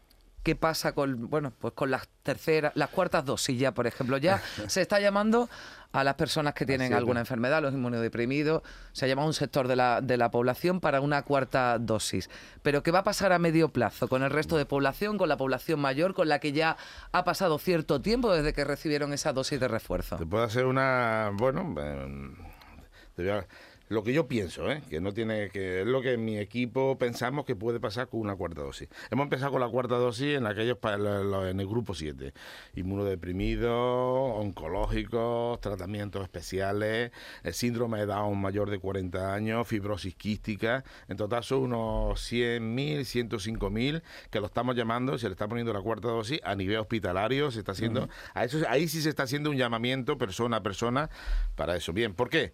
¿qué 0.43 0.55
pasa 0.55 0.93
con, 0.93 1.29
bueno, 1.29 1.53
pues 1.59 1.75
con 1.75 1.91
las 1.91 2.09
terceras, 2.23 2.71
las 2.77 2.91
cuartas 2.91 3.25
dosis 3.25 3.59
ya, 3.59 3.73
por 3.73 3.87
ejemplo? 3.87 4.17
Ya 4.19 4.41
se 4.69 4.83
está 4.83 5.01
llamando 5.01 5.49
a 5.91 6.05
las 6.05 6.15
personas 6.15 6.55
que 6.55 6.67
tienen 6.67 6.93
alguna 6.93 7.21
enfermedad, 7.21 7.63
los 7.63 7.73
inmunodeprimidos, 7.73 8.63
se 8.93 9.07
ha 9.07 9.09
llamado 9.09 9.27
un 9.27 9.35
sector 9.35 9.67
de 9.67 9.77
la, 9.77 10.01
de 10.03 10.17
la 10.17 10.31
población 10.31 10.79
para 10.79 11.01
una 11.01 11.23
cuarta 11.23 11.79
dosis. 11.79 12.31
Pero 12.63 12.83
¿qué 12.83 12.91
va 12.91 13.01
a 13.01 13.05
pasar 13.05 13.33
a 13.33 13.39
medio 13.39 13.71
plazo 13.71 14.07
con 14.07 14.23
el 14.23 14.31
resto 14.31 14.57
de 14.57 14.67
población, 14.67 15.17
con 15.17 15.29
la 15.29 15.37
población 15.37 15.81
mayor, 15.81 16.15
con 16.15 16.29
la 16.29 16.39
que 16.39 16.53
ya 16.53 16.77
ha 17.13 17.25
pasado 17.25 17.59
cierto 17.59 18.01
tiempo 18.01 18.33
desde 18.33 18.53
que 18.53 18.65
recibieron 18.65 19.13
esa 19.15 19.33
dosis 19.33 19.59
de 19.59 19.69
refuerzo? 19.69 20.17
Te 20.17 20.27
puede 20.27 20.45
hacer 20.45 20.67
una, 20.67 21.33
bueno, 21.33 21.75
eh, 21.79 23.47
lo 23.89 24.03
que 24.03 24.13
yo 24.13 24.27
pienso, 24.27 24.71
¿eh? 24.71 24.83
que 24.89 25.01
no 25.01 25.13
tiene 25.13 25.49
que 25.51 25.83
es 25.83 25.87
lo 25.87 26.03
que 26.03 26.17
mi 26.17 26.39
equipo 26.39 26.99
pensamos 26.99 27.45
que 27.45 27.55
puede 27.55 27.81
pasar 27.81 28.09
con 28.09 28.21
una 28.21 28.35
cuarta 28.35 28.63
dosis. 28.63 28.89
Hemos 29.11 29.25
empezado 29.25 29.53
con 29.53 29.61
la 29.61 29.69
cuarta 29.69 29.97
dosis 29.97 30.37
en 30.37 30.47
aquellos 30.47 30.79
en 30.83 31.61
el 31.61 31.67
grupo 31.67 31.95
7, 31.95 32.33
inmunodeprimidos, 32.75 33.71
oncológicos, 33.71 35.61
tratamientos 35.61 36.23
especiales, 36.23 37.13
el 37.43 37.55
síndrome 37.55 38.01
de 38.01 38.07
Down 38.07 38.41
mayor 38.41 38.71
de 38.71 38.79
40 38.79 39.33
años, 39.33 39.69
fibrosis 39.69 40.15
quística, 40.15 40.85
en 41.09 41.17
total 41.17 41.45
son 41.45 41.61
unos 41.61 42.33
100.000, 42.33 43.01
105.000 43.01 44.03
que 44.31 44.41
lo 44.41 44.47
estamos 44.47 44.75
llamando, 44.75 45.19
se 45.19 45.29
le 45.29 45.33
está 45.33 45.47
poniendo 45.47 45.73
la 45.73 45.81
cuarta 45.81 46.09
dosis 46.09 46.41
a 46.43 46.55
nivel 46.55 46.79
hospitalario, 46.79 47.51
se 47.51 47.61
está 47.61 47.73
haciendo, 47.73 48.09
a 48.35 48.45
eso 48.45 48.59
ahí 48.69 48.89
sí 48.89 49.01
se 49.01 49.11
está 49.11 49.25
haciendo 49.25 49.51
un 49.51 49.57
llamamiento 49.57 50.19
persona 50.19 50.59
a 50.59 50.63
persona 50.63 51.11
para 51.55 51.77
eso. 51.77 51.93
Bien, 51.93 52.15
¿por 52.15 52.31
qué? 52.31 52.53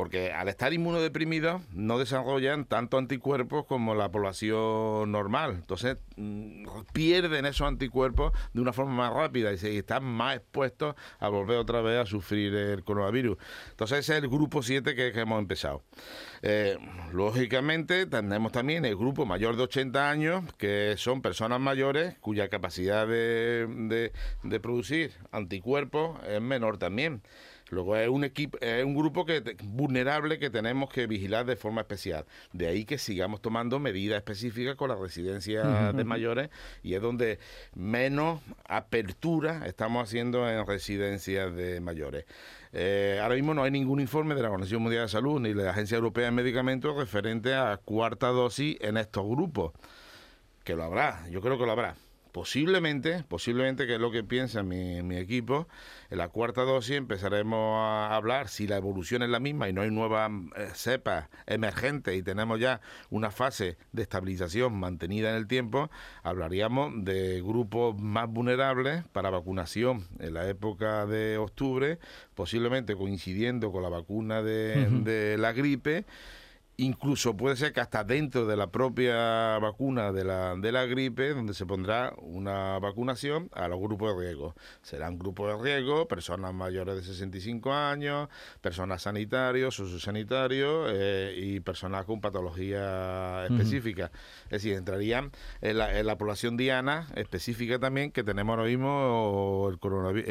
Porque 0.00 0.32
al 0.32 0.48
estar 0.48 0.72
inmunodeprimidos 0.72 1.60
no 1.74 1.98
desarrollan 1.98 2.64
tanto 2.64 2.96
anticuerpos 2.96 3.66
como 3.66 3.94
la 3.94 4.10
población 4.10 5.12
normal. 5.12 5.56
Entonces 5.56 5.98
mm, 6.16 6.64
pierden 6.94 7.44
esos 7.44 7.68
anticuerpos 7.68 8.32
de 8.54 8.62
una 8.62 8.72
forma 8.72 8.94
más 8.94 9.12
rápida 9.12 9.52
y, 9.52 9.76
están 9.76 10.04
más 10.04 10.36
expuestos 10.36 10.94
a 11.18 11.28
volver 11.28 11.58
otra 11.58 11.82
vez 11.82 12.00
a 12.00 12.06
sufrir 12.06 12.54
el 12.54 12.82
coronavirus. 12.82 13.36
Entonces 13.72 13.98
ese 13.98 14.16
es 14.16 14.22
el 14.22 14.30
grupo 14.30 14.62
7 14.62 14.94
que, 14.94 15.08
hemos 15.20 15.38
empezado. 15.38 15.82
Eh, 16.40 16.78
lógicamente 17.12 18.06
tenemos 18.06 18.52
también 18.52 18.86
el 18.86 18.96
grupo 18.96 19.26
mayor 19.26 19.56
de 19.56 19.64
80 19.64 20.10
años, 20.10 20.44
que 20.54 20.94
son 20.96 21.20
personas 21.20 21.60
mayores 21.60 22.16
cuya 22.20 22.48
capacidad 22.48 23.06
de 23.06 24.12
producir 24.62 25.12
anticuerpos 25.30 26.18
es 26.26 26.40
menor 26.40 26.78
también. 26.78 27.20
Luego 27.70 27.96
es 27.96 28.08
un 28.08 28.24
equipo, 28.24 28.58
es 28.60 28.84
un 28.84 28.94
grupo 28.94 29.24
que 29.24 29.56
vulnerable 29.64 30.38
que 30.38 30.50
tenemos 30.50 30.90
que 30.90 31.06
vigilar 31.06 31.46
de 31.46 31.56
forma 31.56 31.82
especial. 31.82 32.26
De 32.52 32.66
ahí 32.66 32.84
que 32.84 32.98
sigamos 32.98 33.40
tomando 33.40 33.78
medidas 33.78 34.18
específicas 34.18 34.74
con 34.76 34.90
las 34.90 34.98
residencias 34.98 35.94
de 35.94 36.04
mayores 36.04 36.50
y 36.82 36.94
es 36.94 37.02
donde 37.02 37.38
menos 37.74 38.40
apertura 38.66 39.66
estamos 39.66 40.02
haciendo 40.02 40.48
en 40.48 40.66
residencias 40.66 41.54
de 41.54 41.80
mayores. 41.80 42.24
Eh, 42.72 43.18
ahora 43.22 43.34
mismo 43.34 43.54
no 43.54 43.64
hay 43.64 43.70
ningún 43.70 44.00
informe 44.00 44.34
de 44.34 44.42
la 44.42 44.48
Organización 44.48 44.82
Mundial 44.82 45.02
de 45.02 45.08
Salud 45.08 45.40
ni 45.40 45.52
de 45.52 45.64
la 45.64 45.70
Agencia 45.70 45.96
Europea 45.96 46.26
de 46.26 46.30
Medicamentos 46.32 46.96
referente 46.96 47.54
a 47.54 47.76
cuarta 47.76 48.28
dosis 48.28 48.76
en 48.80 48.96
estos 48.96 49.26
grupos. 49.26 49.72
Que 50.64 50.76
lo 50.76 50.84
habrá, 50.84 51.28
yo 51.30 51.40
creo 51.40 51.58
que 51.58 51.66
lo 51.66 51.72
habrá. 51.72 51.96
Posiblemente, 52.32 53.24
posiblemente 53.28 53.86
que 53.86 53.94
es 53.94 54.00
lo 54.00 54.10
que 54.10 54.22
piensa 54.22 54.62
mi, 54.62 55.02
mi, 55.02 55.16
equipo, 55.16 55.66
en 56.10 56.18
la 56.18 56.28
cuarta 56.28 56.62
dosis 56.62 56.96
empezaremos 56.96 57.76
a 57.76 58.14
hablar, 58.14 58.48
si 58.48 58.66
la 58.66 58.76
evolución 58.76 59.22
es 59.22 59.30
la 59.30 59.40
misma 59.40 59.68
y 59.68 59.72
no 59.72 59.82
hay 59.82 59.90
nuevas 59.90 60.30
eh, 60.56 60.68
cepas 60.74 61.28
emergentes 61.46 62.16
y 62.16 62.22
tenemos 62.22 62.60
ya 62.60 62.80
una 63.10 63.30
fase 63.30 63.78
de 63.92 64.02
estabilización 64.02 64.78
mantenida 64.78 65.30
en 65.30 65.36
el 65.36 65.48
tiempo, 65.48 65.90
hablaríamos 66.22 67.04
de 67.04 67.42
grupos 67.42 68.00
más 68.00 68.28
vulnerables 68.28 69.02
para 69.12 69.30
vacunación 69.30 70.06
en 70.20 70.34
la 70.34 70.48
época 70.48 71.06
de 71.06 71.36
octubre, 71.36 71.98
posiblemente 72.34 72.94
coincidiendo 72.94 73.72
con 73.72 73.82
la 73.82 73.88
vacuna 73.88 74.42
de, 74.42 74.88
de 75.02 75.36
la 75.36 75.52
gripe 75.52 76.04
Incluso 76.80 77.36
puede 77.36 77.56
ser 77.56 77.74
que 77.74 77.80
hasta 77.80 78.04
dentro 78.04 78.46
de 78.46 78.56
la 78.56 78.70
propia 78.70 79.58
vacuna 79.58 80.12
de 80.12 80.24
la, 80.24 80.56
de 80.56 80.72
la 80.72 80.86
gripe, 80.86 81.34
donde 81.34 81.52
se 81.52 81.66
pondrá 81.66 82.14
una 82.16 82.78
vacunación 82.78 83.50
a 83.52 83.68
los 83.68 83.78
grupos 83.78 84.16
de 84.16 84.24
riesgo. 84.24 84.54
Serán 84.80 85.18
grupos 85.18 85.48
de 85.48 85.62
riesgo, 85.62 86.08
personas 86.08 86.54
mayores 86.54 86.96
de 86.96 87.02
65 87.02 87.70
años, 87.74 88.30
personas 88.62 89.02
sanitarios, 89.02 89.74
sociosanitarios 89.74 90.90
eh, 90.94 91.34
y 91.36 91.60
personas 91.60 92.06
con 92.06 92.22
patología 92.22 93.44
específica. 93.44 94.10
Es 94.44 94.62
decir, 94.62 94.72
entrarían 94.72 95.32
en 95.60 95.76
la, 95.76 96.16
población 96.16 96.56
diana 96.56 97.08
específica 97.14 97.78
también 97.78 98.10
que 98.10 98.24
tenemos 98.24 98.56
ahora 98.56 98.70
mismo 98.70 99.68
el 99.70 99.78
coronavirus, 99.78 100.30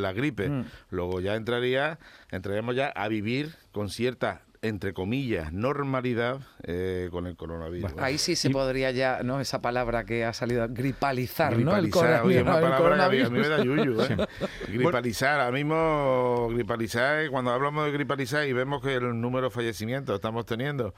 la 0.00 0.14
gripe. 0.14 0.48
Mm. 0.48 0.64
Luego 0.88 1.20
ya 1.20 1.34
entraría, 1.34 1.98
entraríamos 2.30 2.74
ya 2.74 2.86
a 2.86 3.06
vivir 3.08 3.54
con 3.70 3.90
cierta 3.90 4.44
entre 4.62 4.92
comillas, 4.92 5.52
normalidad 5.52 6.40
eh, 6.64 7.08
con 7.10 7.26
el 7.26 7.34
coronavirus. 7.34 7.92
ahí 7.98 8.18
sí 8.18 8.36
se 8.36 8.50
podría 8.50 8.90
ya, 8.90 9.20
¿no? 9.22 9.40
Esa 9.40 9.62
palabra 9.62 10.04
que 10.04 10.24
ha 10.24 10.34
salido, 10.34 10.66
gripalizar, 10.68 11.58
¿no? 11.58 11.74
El 11.76 11.88
coronavirus. 11.88 12.42
una 12.42 12.60
palabra 12.60 13.10
que 13.10 13.22
a 13.24 13.30
mí, 13.30 13.38
me 13.38 13.48
da 13.48 13.64
yuyu, 13.64 14.02
¿eh? 14.02 14.16
Gripalizar, 14.68 15.40
ahora 15.40 15.52
mismo 15.52 16.48
gripalizar, 16.52 17.30
cuando 17.30 17.52
hablamos 17.52 17.86
de 17.86 17.92
gripalizar 17.92 18.46
y 18.46 18.52
vemos 18.52 18.82
que 18.82 18.94
el 18.94 19.18
número 19.18 19.46
de 19.48 19.50
fallecimientos 19.50 20.14
estamos 20.14 20.44
teniendo 20.44 20.94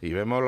y 0.00 0.12
vemos 0.12 0.42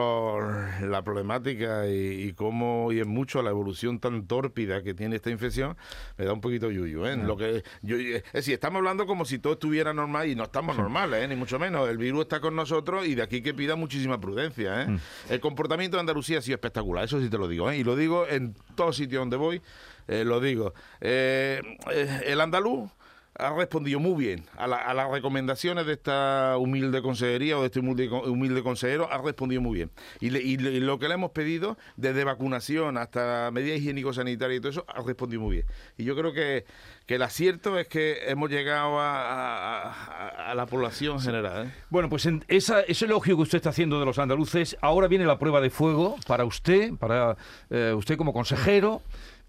la 0.83 1.03
problemática 1.03 1.87
y, 1.89 2.33
cómo, 2.33 2.91
y 2.93 3.01
es 3.01 3.07
mucho 3.07 3.43
la 3.43 3.51
evolución 3.51 3.99
tan 3.99 4.27
tórpida 4.27 4.83
que 4.83 4.95
tiene 4.95 5.17
esta 5.17 5.31
infección, 5.31 5.77
me 6.17 6.25
da 6.25 6.33
un 6.33 6.41
poquito 6.41 6.71
yuyu, 6.71 7.05
¿eh? 7.07 7.17
Lo 7.17 7.37
que, 7.37 7.63
yo, 7.83 7.97
es 7.97 8.33
decir, 8.33 8.55
estamos 8.55 8.79
hablando 8.79 9.07
como 9.07 9.25
si 9.25 9.39
todo 9.41 9.55
estuviera 9.55 9.93
normal 9.93 10.29
y 10.29 10.37
no 10.37 10.45
estamos 10.45 10.77
normales, 10.77 11.25
¿eh? 11.25 11.29
Ni 11.29 11.37
mucho 11.37 11.59
menos. 11.59 11.89
El 11.89 11.99
virus 11.99 12.23
está 12.23 12.41
con 12.41 12.52
nosotros 12.55 13.07
y 13.07 13.15
de 13.15 13.23
aquí 13.23 13.43
que 13.43 13.55
pida 13.55 13.77
muchísima 13.77 14.21
prudencia. 14.21 14.83
¿eh? 14.83 14.87
Mm. 14.89 14.99
El 15.31 15.41
comportamiento 15.41 15.97
de 15.97 16.01
Andalucía 16.01 16.39
ha 16.39 16.43
sido 16.43 16.55
espectacular, 16.55 17.05
eso 17.05 17.21
sí 17.21 17.29
te 17.29 17.39
lo 17.39 17.49
digo, 17.49 17.71
¿eh? 17.71 17.79
y 17.79 17.85
lo 17.85 17.97
digo 17.97 18.27
en 18.29 18.55
todo 18.75 18.93
sitio 18.93 19.21
donde 19.21 19.37
voy, 19.37 19.63
eh, 20.09 20.25
lo 20.25 20.41
digo. 20.41 20.75
el 21.01 22.41
andaluz 22.41 22.91
ha 23.35 23.55
respondido 23.55 23.99
muy 23.99 24.23
bien 24.25 24.45
a, 24.57 24.67
las 24.67 25.11
recomendaciones 25.11 25.87
de 25.87 25.95
esta 25.95 26.57
humilde 26.59 27.01
consejería 27.01 27.57
o 27.57 27.61
de 27.61 27.67
este 27.67 27.81
humilde, 27.81 28.63
consejero, 28.63 29.11
ha 29.11 29.19
respondido 29.19 29.63
muy 29.63 29.77
bien. 29.77 29.91
Y, 30.21 30.31
lo 30.59 30.99
que 30.99 31.09
le 31.09 31.15
hemos 31.15 31.31
pedido, 31.31 31.79
desde 31.97 32.25
vacunación 32.25 32.99
hasta 32.99 33.51
medidas 33.53 33.79
higiénico-sanitarias 33.79 34.59
y 34.59 34.61
todo 34.61 34.71
eso, 34.71 34.85
ha 34.89 35.03
respondido 35.03 35.43
muy 35.43 35.57
bien. 35.57 35.67
Y 35.97 36.05
yo 36.05 36.15
creo 36.15 36.33
que, 36.33 36.67
que 37.07 37.15
el 37.15 37.23
acierto 37.23 37.79
es 37.79 37.89
que 37.89 38.19
hemos 38.27 38.51
llegado 38.51 38.99
a, 39.01 40.53
la 40.55 40.67
población 40.67 41.21
general. 41.21 41.67
¿eh? 41.67 41.71
Bueno, 41.89 42.11
pues 42.11 42.27
en 42.27 42.45
esa, 42.49 42.83
ese 42.83 43.07
elogio 43.07 43.37
que 43.37 43.43
usted 43.43 43.57
está 43.57 43.71
haciendo 43.71 43.99
de 43.99 44.05
los 44.05 44.19
andaluces, 44.19 44.77
ahora 44.83 45.09
viene 45.09 45.25
la 45.25 45.39
prueba 45.39 45.61
de 45.61 45.71
fuego 45.71 46.17
para 46.27 46.45
usted, 46.45 46.95
para 46.95 47.37
eh, 47.71 47.95
usted 47.97 48.17
como 48.17 48.33
consejero, 48.33 49.03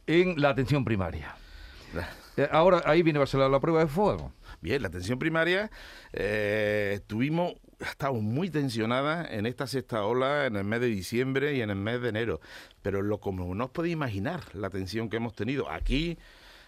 en 0.07 0.41
la 0.41 0.49
atención 0.49 0.85
primaria. 0.85 1.35
Eh, 2.37 2.47
ahora 2.51 2.81
ahí 2.85 3.03
viene 3.03 3.21
a 3.21 3.25
ser 3.25 3.41
la 3.41 3.59
prueba 3.59 3.81
de 3.81 3.87
fuego. 3.87 4.33
Bien, 4.61 4.81
la 4.81 4.87
atención 4.87 5.19
primaria, 5.19 5.69
eh, 6.13 7.01
tuvimos, 7.07 7.53
estamos 7.79 8.21
muy 8.21 8.49
tensionada 8.49 9.25
en 9.29 9.45
esta 9.45 9.67
sexta 9.67 10.05
ola 10.05 10.45
en 10.45 10.55
el 10.55 10.63
mes 10.63 10.79
de 10.79 10.87
diciembre 10.87 11.55
y 11.55 11.61
en 11.61 11.69
el 11.69 11.75
mes 11.75 12.01
de 12.01 12.09
enero. 12.09 12.39
Pero 12.81 13.01
lo 13.01 13.19
como 13.19 13.53
no 13.53 13.65
os 13.65 13.71
podéis 13.71 13.93
imaginar 13.93 14.43
la 14.53 14.69
tensión 14.69 15.09
que 15.09 15.17
hemos 15.17 15.33
tenido 15.35 15.69
aquí, 15.69 16.17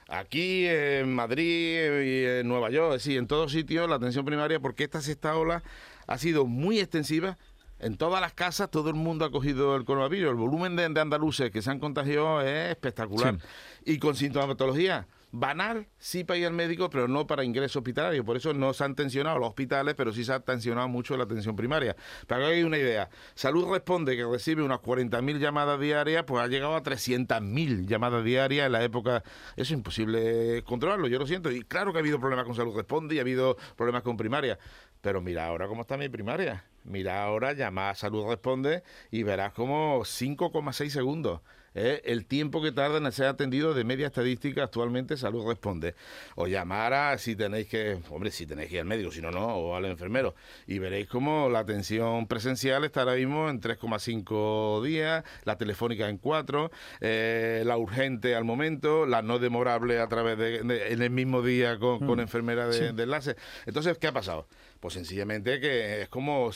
aquí 0.08 0.66
en 0.68 1.14
Madrid 1.14 2.04
y 2.04 2.26
en 2.26 2.48
Nueva 2.48 2.70
York, 2.70 3.00
sí, 3.00 3.18
en 3.18 3.28
todos 3.28 3.52
sitios 3.52 3.90
la 3.90 3.96
atención 3.96 4.26
primaria, 4.26 4.60
porque 4.60 4.84
esta 4.84 5.02
sexta 5.02 5.36
ola 5.36 5.64
ha 6.08 6.18
sido 6.18 6.46
muy 6.46 6.80
extensiva 6.80 7.38
en 7.80 7.98
todas 7.98 8.22
las 8.22 8.34
casas 8.34 8.72
todo 8.72 8.90
el 8.90 8.96
mundo 8.96 9.26
ha 9.26 9.32
cogido 9.32 9.76
el 9.76 9.84
coronavirus. 9.84 10.32
El 10.32 10.38
volumen 10.38 10.76
de, 10.76 10.86
andaluces 11.00 11.52
que 11.52 11.62
se 11.62 11.72
han 11.72 11.80
contagiado 11.80 12.42
es 12.42 12.72
espectacular. 12.72 13.38
Y 13.84 14.00
con 14.00 14.16
sintomatología 14.16 15.08
banal, 15.39 15.88
sí 15.98 16.24
para 16.24 16.39
ir 16.39 16.46
al 16.46 16.54
médico, 16.54 16.89
pero 16.89 17.08
no 17.08 17.27
para 17.27 17.44
ingreso 17.44 17.80
hospitalario. 17.80 18.24
Por 18.24 18.38
eso 18.38 18.54
no 18.54 18.74
se 18.74 18.84
han 18.84 18.96
tensionado 18.96 19.38
los 19.39 19.50
hospitales, 19.50 19.96
pero 19.96 20.13
sí 20.13 20.24
se 20.24 20.34
ha 20.34 20.39
tensionado 20.39 20.88
mucho 20.88 21.18
la 21.18 21.25
atención 21.25 21.56
primaria. 21.56 21.96
Para 22.27 22.46
que 22.46 22.54
hay 22.54 22.63
una 22.63 22.77
idea, 22.77 23.10
Salud 23.36 23.70
Responde, 23.72 24.15
que 24.15 24.25
recibe 24.25 24.63
unas 24.63 24.80
40.000 24.80 25.39
llamadas 25.39 25.80
diarias, 25.80 26.24
pues 26.25 26.44
ha 26.44 26.48
llegado 26.48 26.75
a 26.75 26.84
300.000 26.84 27.86
llamadas 27.86 28.24
diarias 28.24 28.65
en 28.65 28.72
la 28.72 28.84
época. 28.84 29.24
Es 29.56 29.72
imposible 29.72 30.63
controlarlo, 30.63 31.08
yo 31.08 31.20
lo 31.20 31.27
siento. 31.27 31.51
Y 31.51 31.62
claro 31.63 31.92
que 31.92 32.00
ha 32.00 32.01
habido 32.01 32.20
problemas 32.20 32.46
con 32.46 32.56
Salud 32.56 32.75
Responde 32.75 33.15
y 33.15 33.18
ha 33.20 33.22
habido 33.22 33.58
problemas 33.75 34.04
con 34.04 34.18
primaria. 34.18 34.58
Pero 35.01 35.22
mira 35.22 35.46
ahora 35.46 35.68
cómo 35.68 35.82
está 35.82 35.98
mi 35.98 36.10
primaria. 36.10 36.65
Mira 36.84 37.24
ahora, 37.24 37.54
llama 37.54 37.89
a 37.89 37.96
Salud 37.96 38.27
Responde 38.27 38.84
y 39.12 39.24
verás 39.24 39.54
como 39.54 40.01
5,6 40.01 40.89
segundos. 40.89 41.42
¿Eh? 41.75 42.01
el 42.05 42.25
tiempo 42.25 42.62
que 42.62 42.72
tarda 42.72 42.98
en 42.98 43.12
ser 43.12 43.27
atendido 43.27 43.74
de 43.74 43.84
media 43.84 44.08
estadística 44.08 44.63
actualmente 44.63 45.17
Salud 45.17 45.48
Responde. 45.48 45.96
O 46.36 46.48
llamar 46.48 46.94
a 46.94 47.17
si 47.17 47.36
tenéis 47.36 47.67
que, 47.67 48.00
hombre, 48.10 48.32
si 48.32 48.48
tenéis 48.48 48.70
que 48.70 48.75
ir 48.75 48.82
al 48.82 48.88
médico, 48.88 49.12
si 49.12 49.22
no, 49.22 49.32
no, 49.32 49.46
o 49.46 49.75
al 49.75 49.86
enfermero. 49.86 50.36
Y 50.65 50.79
veréis 50.79 51.08
cómo 51.08 51.50
la 51.50 51.60
atención 51.60 52.27
presencial 52.27 52.84
está 52.86 53.01
ahora 53.01 53.15
mismo 53.15 53.50
en 53.50 53.62
3,5 53.62 54.84
días, 54.84 55.24
la 55.44 55.58
telefónica 55.58 56.10
en 56.10 56.17
4, 56.17 56.72
eh, 57.01 57.63
la 57.65 57.77
urgente 57.77 58.36
al 58.36 58.46
momento, 58.46 59.05
la 59.05 59.22
no 59.22 59.39
demorable 59.39 60.00
a 60.00 60.08
través 60.08 60.38
de, 60.38 60.58
en 60.58 61.01
el 61.01 61.10
mismo 61.10 61.41
día 61.41 61.77
con, 61.77 62.05
mm. 62.05 62.20
enfermera 62.20 62.67
de, 62.67 62.94
de 62.94 63.03
enlace. 63.03 63.36
Entonces, 63.65 63.98
¿qué 63.98 64.08
ha 64.08 64.13
pasado? 64.13 64.48
Pues 64.86 64.94
sencillamente 64.94 65.60
que 65.60 66.04
es 66.04 66.10
como 66.10 66.51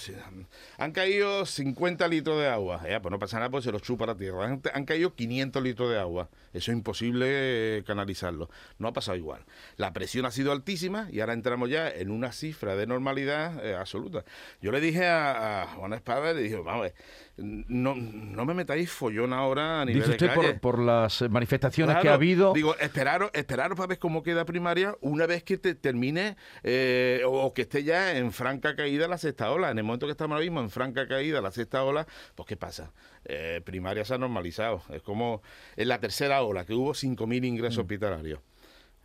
han 0.77 0.91
caído 0.91 1.47
50 1.47 2.07
litros 2.07 2.37
de 2.37 2.47
agua, 2.47 2.79
ya, 2.87 3.01
pues 3.01 3.11
no 3.11 3.17
pasa 3.17 3.37
nada, 3.39 3.49
pues 3.49 3.63
se 3.63 3.71
los 3.71 3.81
chupa 3.81 4.05
la 4.05 4.13
tierra. 4.13 4.59
Han, 4.71 4.85
caído 4.85 5.15
500 5.15 5.63
litros 5.63 5.89
de 5.89 5.97
agua, 5.97 6.29
eso 6.53 6.71
es 6.71 6.77
imposible 6.77 7.83
canalizarlo. 7.85 8.49
No 8.77 8.87
ha 8.87 8.93
pasado 8.93 9.17
igual. 9.17 9.45
La 9.77 9.93
presión 9.93 10.25
ha 10.25 10.31
sido 10.31 10.51
altísima 10.51 11.07
y 11.11 11.19
ahora 11.19 11.33
entramos 11.33 11.69
ya 11.69 11.89
en 11.89 12.11
una 12.11 12.31
cifra 12.31 12.75
de 12.75 12.87
normalidad 12.87 13.63
eh, 13.65 13.75
absoluta. 13.75 14.23
Yo 14.61 14.71
le 14.71 14.81
dije 14.81 15.07
a, 15.07 15.67
Juan 15.75 15.93
Espada, 15.93 16.33
le 16.33 16.41
dije, 16.41 16.57
vamos 16.57 16.87
a 16.87 16.93
no, 17.41 17.95
no 17.95 18.45
me 18.45 18.53
metáis 18.53 18.91
follón 18.91 19.33
ahora 19.33 19.81
a 19.81 19.85
nivel 19.85 20.01
Dice 20.01 20.11
usted 20.11 20.33
Por, 20.33 20.59
por, 20.59 20.79
las 20.79 21.21
manifestaciones 21.29 21.97
que 21.97 22.09
ha 22.09 22.13
habido. 22.13 22.53
Digo, 22.53 22.75
esperaros, 22.77 23.31
esperaros 23.33 23.77
para 23.77 23.87
ver 23.87 23.99
cómo 23.99 24.23
queda 24.23 24.45
primaria 24.45 24.95
una 25.01 25.25
vez 25.25 25.43
que 25.43 25.57
te 25.57 25.75
termine 25.75 26.35
eh, 26.63 27.21
o 27.25 27.53
que 27.53 27.63
esté 27.63 27.83
ya 27.83 28.17
en 28.17 28.31
franca 28.31 28.75
caída 28.75 29.07
la 29.07 29.17
sexta 29.17 29.51
ola. 29.51 29.71
En 29.71 29.77
el 29.77 29.83
momento 29.83 30.05
que 30.05 30.11
estamos 30.11 30.35
ahora 30.35 30.43
mismo 30.43 30.59
en 30.59 30.69
franca 30.69 31.07
caída 31.07 31.41
la 31.41 31.51
sexta 31.51 31.83
ola, 31.83 32.07
pues 32.35 32.47
¿qué 32.47 32.57
pasa? 32.57 32.91
Eh, 33.25 33.61
primaria 33.63 34.05
se 34.05 34.13
ha 34.13 34.17
normalizado. 34.17 34.81
Es 34.91 35.01
como 35.01 35.41
en 35.75 35.87
la 35.87 35.99
tercera 35.99 36.38
ola, 36.41 36.65
que 36.65 36.73
hubo 36.73 36.93
5.000 36.93 37.45
ingresos 37.45 37.77
mm. 37.77 37.81
hospitalarios. 37.81 38.39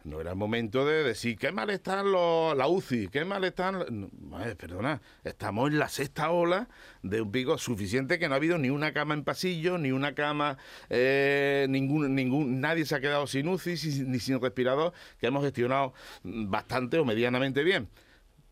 No 0.05 0.21
era 0.21 0.33
el 0.33 0.37
momento 0.37 0.85
de 0.85 1.03
decir 1.03 1.39
qué 1.39 1.51
mal 1.51 1.71
están 1.71 2.13
los, 2.13 2.55
la 2.55 2.69
UCI, 2.69 3.09
qué 3.09 3.25
mal 3.25 3.43
están. 3.43 4.11
perdona, 4.59 5.01
estamos 5.25 5.71
en 5.71 5.79
la 5.79 5.89
sexta 5.89 6.31
ola 6.31 6.69
de 7.03 7.23
un 7.23 7.33
pico 7.33 7.57
suficiente 7.57 8.19
que 8.19 8.29
no 8.29 8.35
ha 8.35 8.37
habido 8.37 8.59
ni 8.59 8.69
una 8.69 8.93
cama 8.93 9.15
en 9.15 9.25
pasillo, 9.25 9.79
ni 9.79 9.93
una 9.93 10.15
cama, 10.15 10.59
eh, 10.91 11.67
ningún, 11.71 12.15
ningún, 12.15 12.61
nadie 12.61 12.85
se 12.85 12.97
ha 12.97 13.01
quedado 13.01 13.27
sin 13.27 13.49
UCI 13.49 14.05
ni 14.07 14.19
sin 14.19 14.43
respirador, 14.43 14.93
que 15.19 15.29
hemos 15.29 15.43
gestionado 15.43 15.95
bastante 16.23 16.99
o 16.99 17.07
medianamente 17.07 17.65
bien 17.65 17.89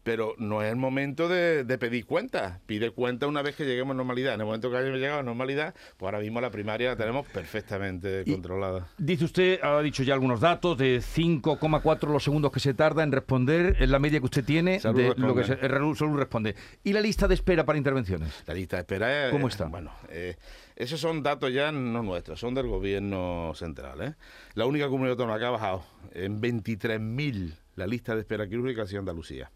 pero 0.03 0.35
no 0.39 0.63
es 0.63 0.71
el 0.71 0.77
momento 0.77 1.29
de, 1.29 1.65
pedir 1.79 2.07
cuentas. 2.07 2.61
Pide 2.67 2.91
cuenta 2.91 3.27
una 3.27 3.43
vez 3.43 3.57
que 3.57 3.65
lleguemos 3.65 3.95
a 3.95 3.97
normalidad. 3.97 4.35
En 4.35 4.41
el 4.41 4.47
momento 4.47 4.71
que 4.71 4.77
hayamos 4.77 4.99
llegado 4.99 5.21
a 5.21 5.23
normalidad, 5.23 5.75
pues 5.97 6.07
ahora 6.07 6.21
mismo 6.21 6.41
la 6.41 6.51
primaria 6.51 6.91
la 6.91 6.97
tenemos 6.97 7.27
perfectamente 7.29 8.25
controlada. 8.25 8.89
Dice 8.99 9.25
usted, 9.25 9.61
ha 9.63 9.81
dicho 9.81 10.03
ya 10.03 10.15
algunos 10.15 10.41
datos, 10.41 10.77
de 10.77 10.99
5,4 10.99 12.09
los 12.09 12.25
segundos 12.25 12.53
que 12.53 12.61
se 12.61 12.75
tarda 12.75 13.03
en 13.03 13.13
responder, 13.13 13.77
en 13.79 13.91
la 13.91 13.99
media 13.99 14.19
que 14.19 14.27
usted 14.27 14.45
tiene 14.45 14.79
de 14.79 15.15
lo 15.17 15.35
que 15.35 15.45
se, 15.45 15.57
Salud 16.03 16.17
responde. 16.17 16.55
¿Y 16.85 16.93
la 16.93 17.01
lista 17.01 17.29
de 17.29 17.35
espera 17.35 17.65
para 17.65 17.79
intervenciones? 17.79 18.43
La 18.47 18.55
lista 18.55 18.77
de 18.77 18.81
espera 18.83 19.27
es... 19.27 19.31
¿Cómo 19.33 19.49
está? 19.49 19.67
Bueno, 19.67 19.93
eh, 20.09 20.37
esos 20.77 21.01
son 21.01 21.23
datos 21.23 21.53
ya 21.53 21.71
no 21.71 22.03
nuestros, 22.03 22.41
son 22.41 22.55
del 22.55 22.67
gobierno 22.67 23.53
central. 23.55 24.01
¿eh? 24.03 24.15
La 24.55 24.67
única 24.67 24.87
comunidad 24.87 25.13
autónoma 25.13 25.39
que 25.39 25.45
ha 25.45 25.51
bajado 25.51 25.85
en 26.13 26.41
23.000 26.41 27.55
la 27.77 27.87
lista 27.87 28.15
de 28.15 28.21
espera 28.21 28.47
quirúrgica 28.49 28.83
ha 28.83 28.87
sido 28.87 29.01
Andalucía. 29.01 29.51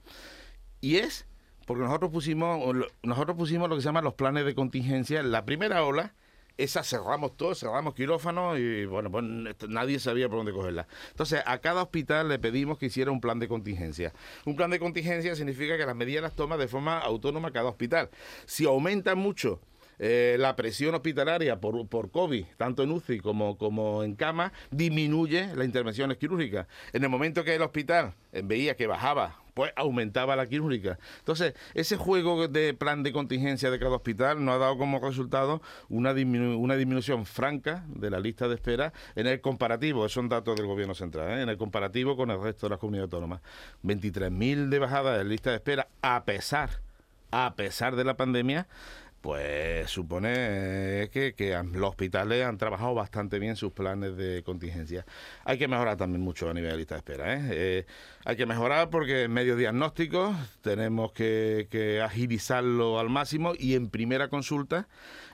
Y 0.81 0.97
es 0.97 1.27
porque 1.67 1.83
nosotros 1.83 2.13
pusimos, 2.13 2.75
nosotros 3.03 3.37
pusimos 3.37 3.69
lo 3.69 3.75
que 3.75 3.83
se 3.83 3.87
llama 3.87 4.01
los 4.01 4.15
planes 4.15 4.47
de 4.47 4.55
contingencia. 4.55 5.23
La 5.25 5.45
primera 5.45 5.85
ola, 5.85 6.15
esa 6.57 6.85
cerramos 6.85 7.37
todo, 7.37 7.57
cerramos 7.57 7.95
quirófano 7.95 8.57
y 8.57 8.87
bueno, 8.87 9.11
pues 9.11 9.25
nadie 9.69 9.99
sabía 9.99 10.29
por 10.29 10.39
dónde 10.39 10.53
cogerla. 10.53 10.87
Entonces, 11.11 11.43
a 11.45 11.59
cada 11.59 11.83
hospital 11.83 12.29
le 12.29 12.39
pedimos 12.39 12.79
que 12.79 12.87
hiciera 12.87 13.11
un 13.11 13.21
plan 13.21 13.41
de 13.41 13.49
contingencia. 13.49 14.13
Un 14.45 14.55
plan 14.55 14.71
de 14.71 14.79
contingencia 14.79 15.35
significa 15.35 15.77
que 15.77 15.85
las 15.85 15.97
medidas 15.97 16.23
las 16.23 16.35
toma 16.35 16.57
de 16.57 16.69
forma 16.69 17.01
autónoma 17.01 17.51
cada 17.51 17.69
hospital. 17.69 18.11
Si 18.47 18.65
aumenta 18.65 19.17
mucho 19.17 19.61
eh, 19.99 20.37
la 20.39 20.55
presión 20.55 20.95
hospitalaria 20.95 21.61
por, 21.61 21.89
por 21.89 22.13
COVID, 22.13 22.45
tanto 22.57 22.85
en 22.85 22.93
UCI 22.93 23.19
como, 23.19 23.59
como 23.59 24.05
en 24.05 24.15
cama, 24.15 24.53
disminuye 24.71 25.49
las 25.57 25.67
intervenciones 25.67 26.17
quirúrgicas. 26.17 26.69
En 26.93 27.03
el 27.03 27.09
momento 27.09 27.43
que 27.43 27.57
el 27.57 27.63
hospital 27.63 28.15
veía 28.45 28.77
que 28.77 28.87
bajaba 28.87 29.41
pues 29.57 29.73
aumentaba 29.75 30.37
la 30.37 30.47
quirúrgica. 30.47 30.99
Entonces, 31.21 31.55
ese 31.73 31.97
juego 31.97 32.47
de 32.47 32.75
plan 32.75 33.03
de 33.03 33.11
contingencia 33.11 33.71
de 33.71 33.79
cada 33.79 33.97
hospital 33.97 34.45
nos 34.45 34.57
ha 34.57 34.59
dado 34.59 34.77
como 34.77 35.01
resultado 35.01 35.63
una, 35.89 36.13
disminución 36.13 37.25
franca 37.25 37.83
de 37.89 38.11
la 38.11 38.21
lista 38.21 38.49
de 38.49 38.57
espera 38.57 38.93
en 39.15 39.27
el 39.27 39.41
comparativo, 39.41 40.07
son 40.11 40.29
datos 40.29 40.57
del 40.57 40.67
gobierno 40.67 40.95
central, 40.95 41.39
¿eh? 41.39 41.43
en 41.43 41.49
el 41.49 41.57
comparativo 41.57 42.19
con 42.19 42.31
el 42.31 42.39
resto 42.39 42.67
de 42.67 42.71
las 42.73 42.79
comunidades 42.79 43.07
autónomas. 43.07 43.41
23.000 43.83 44.69
de 44.69 44.79
bajada 44.79 45.17
de 45.17 45.25
lista 45.25 45.49
de 45.49 45.57
espera 45.57 45.89
a 46.03 46.27
pesar, 46.27 46.83
a 47.31 47.55
pesar 47.57 47.97
de 47.97 48.05
la 48.05 48.19
pandemia, 48.19 48.67
pues 49.27 49.91
supone 49.91 51.11
que, 51.11 51.61
los 51.73 51.89
hospitales 51.91 52.45
han 52.45 52.59
trabajado 52.59 52.95
bastante 52.95 53.41
bien 53.41 53.57
sus 53.57 53.73
planes 53.73 54.17
de 54.17 54.45
contingencia. 54.45 55.05
Hay 55.45 55.59
que 55.59 55.67
mejorar 55.67 55.97
también 55.97 56.23
mucho 56.23 56.49
a 56.49 56.55
nivel 56.55 56.71
de 56.71 56.77
lista 56.77 56.95
de 56.95 56.99
espera. 57.01 57.35
¿eh? 57.35 57.49
Eh, 57.51 57.87
hay 58.25 58.37
que 58.37 58.47
mejorar 58.47 58.89
porque 58.89 59.25
en 59.25 59.33
medio 59.33 59.57
diagnóstico 59.57 60.33
tenemos 60.61 61.11
que, 61.11 61.67
agilizarlo 62.05 63.01
al 63.01 63.11
máximo 63.11 63.55
y 63.59 63.75
en 63.75 63.91
primera 63.91 64.29
consulta 64.29 64.87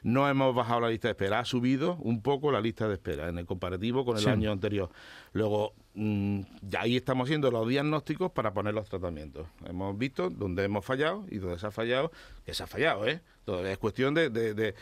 no 0.02 0.26
hemos 0.26 0.54
bajado 0.54 0.80
la 0.80 0.88
lista 0.88 1.08
de 1.08 1.12
espera, 1.12 1.40
ha 1.40 1.44
subido 1.44 1.96
un 1.96 2.22
poco 2.22 2.50
la 2.50 2.62
lista 2.62 2.88
de 2.88 2.94
espera 2.94 3.28
en 3.28 3.36
el 3.36 3.44
comparativo 3.44 4.06
con 4.06 4.16
el 4.16 4.26
año 4.26 4.52
anterior. 4.52 4.88
Luego, 5.34 5.74
mm, 5.96 6.40
ya 6.62 6.80
ahí 6.80 6.96
estamos 6.96 7.26
haciendo 7.26 7.50
los 7.50 7.68
diagnósticos 7.68 8.32
para 8.32 8.54
poner 8.54 8.72
los 8.72 8.88
tratamientos. 8.88 9.48
Hemos 9.66 9.98
visto 9.98 10.30
dónde 10.30 10.64
hemos 10.64 10.82
fallado 10.82 11.26
y 11.30 11.36
dónde 11.36 11.58
se 11.58 11.66
ha 11.66 11.70
fallado, 11.70 12.10
que 12.46 12.54
se 12.54 12.62
ha 12.62 12.66
fallado, 12.66 13.06
¿eh? 13.06 13.20
Entonces, 13.44 13.72
es 13.72 13.78
cuestión 13.78 14.14
de, 14.14 14.74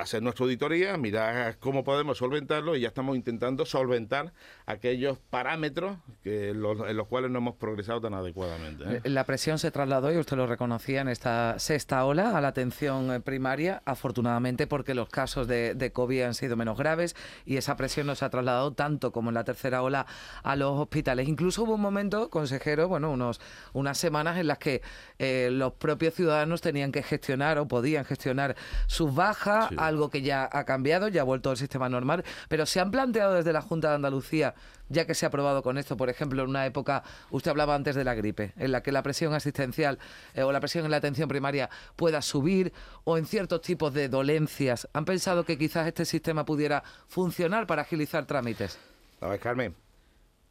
hacer 0.00 0.22
nuestra 0.22 0.44
auditoría, 0.44 0.96
mirar 0.96 1.58
cómo 1.58 1.84
podemos 1.84 2.16
solventarlo 2.16 2.76
y 2.76 2.80
ya 2.80 2.88
estamos 2.88 3.14
intentando 3.14 3.66
solventar 3.66 4.32
aquellos 4.64 5.18
parámetros 5.18 5.98
en 6.24 6.62
los 6.62 7.06
cuales 7.08 7.30
no 7.30 7.40
hemos 7.40 7.56
progresado 7.56 8.00
tan 8.00 8.14
adecuadamente. 8.14 8.84
¿eh? 8.84 9.00
Eh, 9.04 9.10
la 9.10 9.24
presión 9.24 9.58
se 9.58 9.70
trasladó, 9.70 10.10
y 10.10 10.16
usted 10.16 10.38
lo 10.38 10.46
reconocía, 10.46 11.02
en 11.02 11.08
esta 11.08 11.58
sexta 11.58 12.02
ola 12.06 12.36
a 12.36 12.40
la 12.40 12.48
atención 12.48 13.12
eh, 13.12 13.20
primaria, 13.20 13.82
afortunadamente 13.84 14.66
porque 14.66 14.94
los 14.94 15.10
casos 15.10 15.46
de, 15.46 15.90
COVID 15.92 16.22
han 16.22 16.34
sido 16.34 16.56
menos 16.56 16.78
graves 16.78 17.14
y 17.44 17.58
esa 17.58 17.76
presión 17.76 18.06
no 18.06 18.14
se 18.14 18.24
ha 18.24 18.30
trasladado 18.30 18.72
tanto 18.72 19.12
como 19.12 19.28
en 19.28 19.34
la 19.34 19.44
tercera 19.44 19.82
ola 19.82 20.06
a 20.42 20.56
los 20.56 20.80
hospitales. 20.80 21.28
Incluso 21.28 21.64
hubo 21.64 21.74
un 21.74 21.82
momento, 21.82 22.30
consejero, 22.30 22.88
bueno, 22.88 23.10
unos, 23.10 23.42
unas 23.74 23.98
semanas 23.98 24.38
en 24.38 24.46
las 24.46 24.56
que 24.56 24.80
los 25.18 25.74
propios 25.74 26.14
ciudadanos 26.14 26.62
tenían 26.62 26.90
que 26.90 27.02
gestionar 27.02 27.58
o 27.58 27.68
podían 27.74 28.04
gestionar 28.04 28.54
sus 28.86 29.12
bajas, 29.12 29.68
algo 29.76 30.08
que 30.08 30.22
ya 30.22 30.48
ha 30.52 30.62
cambiado, 30.62 31.08
ya 31.08 31.22
ha 31.22 31.24
vuelto 31.24 31.50
al 31.50 31.56
sistema 31.56 31.88
normal, 31.88 32.22
pero 32.48 32.66
se 32.66 32.78
han 32.78 32.92
planteado 32.92 33.34
desde 33.34 33.52
la 33.52 33.62
Junta 33.62 33.88
de 33.88 33.96
Andalucía, 33.96 34.54
ya 34.88 35.08
que 35.08 35.14
se 35.16 35.26
ha 35.26 35.28
aprobado 35.28 35.60
con 35.64 35.76
esto, 35.76 35.96
por 35.96 36.08
ejemplo, 36.08 36.44
en 36.44 36.50
una 36.50 36.66
época, 36.66 37.02
usted 37.30 37.50
hablaba 37.50 37.74
antes 37.74 37.96
de 37.96 38.04
la 38.04 38.14
gripe, 38.14 38.52
en 38.56 38.70
la 38.70 38.80
que 38.80 38.92
la 38.92 39.02
presión 39.02 39.34
asistencial 39.34 39.98
eh, 40.34 40.44
o 40.44 40.52
la 40.52 40.60
presión 40.60 40.84
en 40.84 40.92
la 40.92 40.98
atención 40.98 41.28
primaria 41.28 41.68
pueda 41.96 42.22
subir, 42.22 42.72
o 43.02 43.18
en 43.18 43.26
ciertos 43.26 43.60
tipos 43.60 43.92
de 43.92 44.08
dolencias. 44.08 44.88
¿Han 44.92 45.04
pensado 45.04 45.44
que 45.44 45.58
quizás 45.58 45.88
este 45.88 46.04
sistema 46.04 46.44
pudiera 46.44 46.84
funcionar 47.08 47.66
para 47.66 47.82
agilizar 47.82 48.24
trámites? 48.24 48.78
A 49.20 49.26
ver, 49.26 49.40
Carmen, 49.40 49.74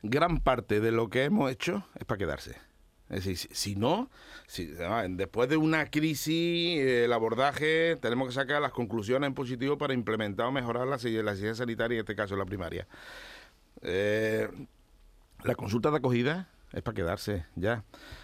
gran 0.01 0.41
parte 0.41 0.81
de 0.81 0.91
lo 0.91 1.09
que 1.09 1.23
hemos 1.23 1.49
hecho 1.49 1.85
es 1.95 2.03
para 2.03 2.17
quedarse. 2.17 2.72
Es 3.09 3.25
decir, 3.25 3.49
si 3.51 3.75
no, 3.75 4.09
si, 4.47 4.65
después 5.09 5.49
de 5.49 5.57
una 5.57 5.91
crisis, 5.91 6.79
el 6.79 7.13
abordaje, 7.13 7.97
tenemos 7.97 8.29
que 8.29 8.33
sacar 8.33 8.61
las 8.61 8.71
conclusiones 8.71 9.27
en 9.27 9.33
positivo 9.33 9.77
para 9.77 9.93
implementar 9.93 10.47
o 10.47 10.51
mejorar 10.51 10.87
la, 10.87 10.95
la 10.95 11.35
ciencia 11.35 11.55
sanitaria, 11.55 11.95
en 11.97 11.99
este 11.99 12.15
caso 12.15 12.35
la 12.35 12.45
primaria. 12.45 12.87
Eh, 13.81 14.47
la 15.43 15.55
consulta 15.55 15.91
de 15.91 15.97
acogida 15.97 16.49
es 16.71 16.81
para 16.81 16.95
quedarse 16.95 17.45
ya. 17.55 17.83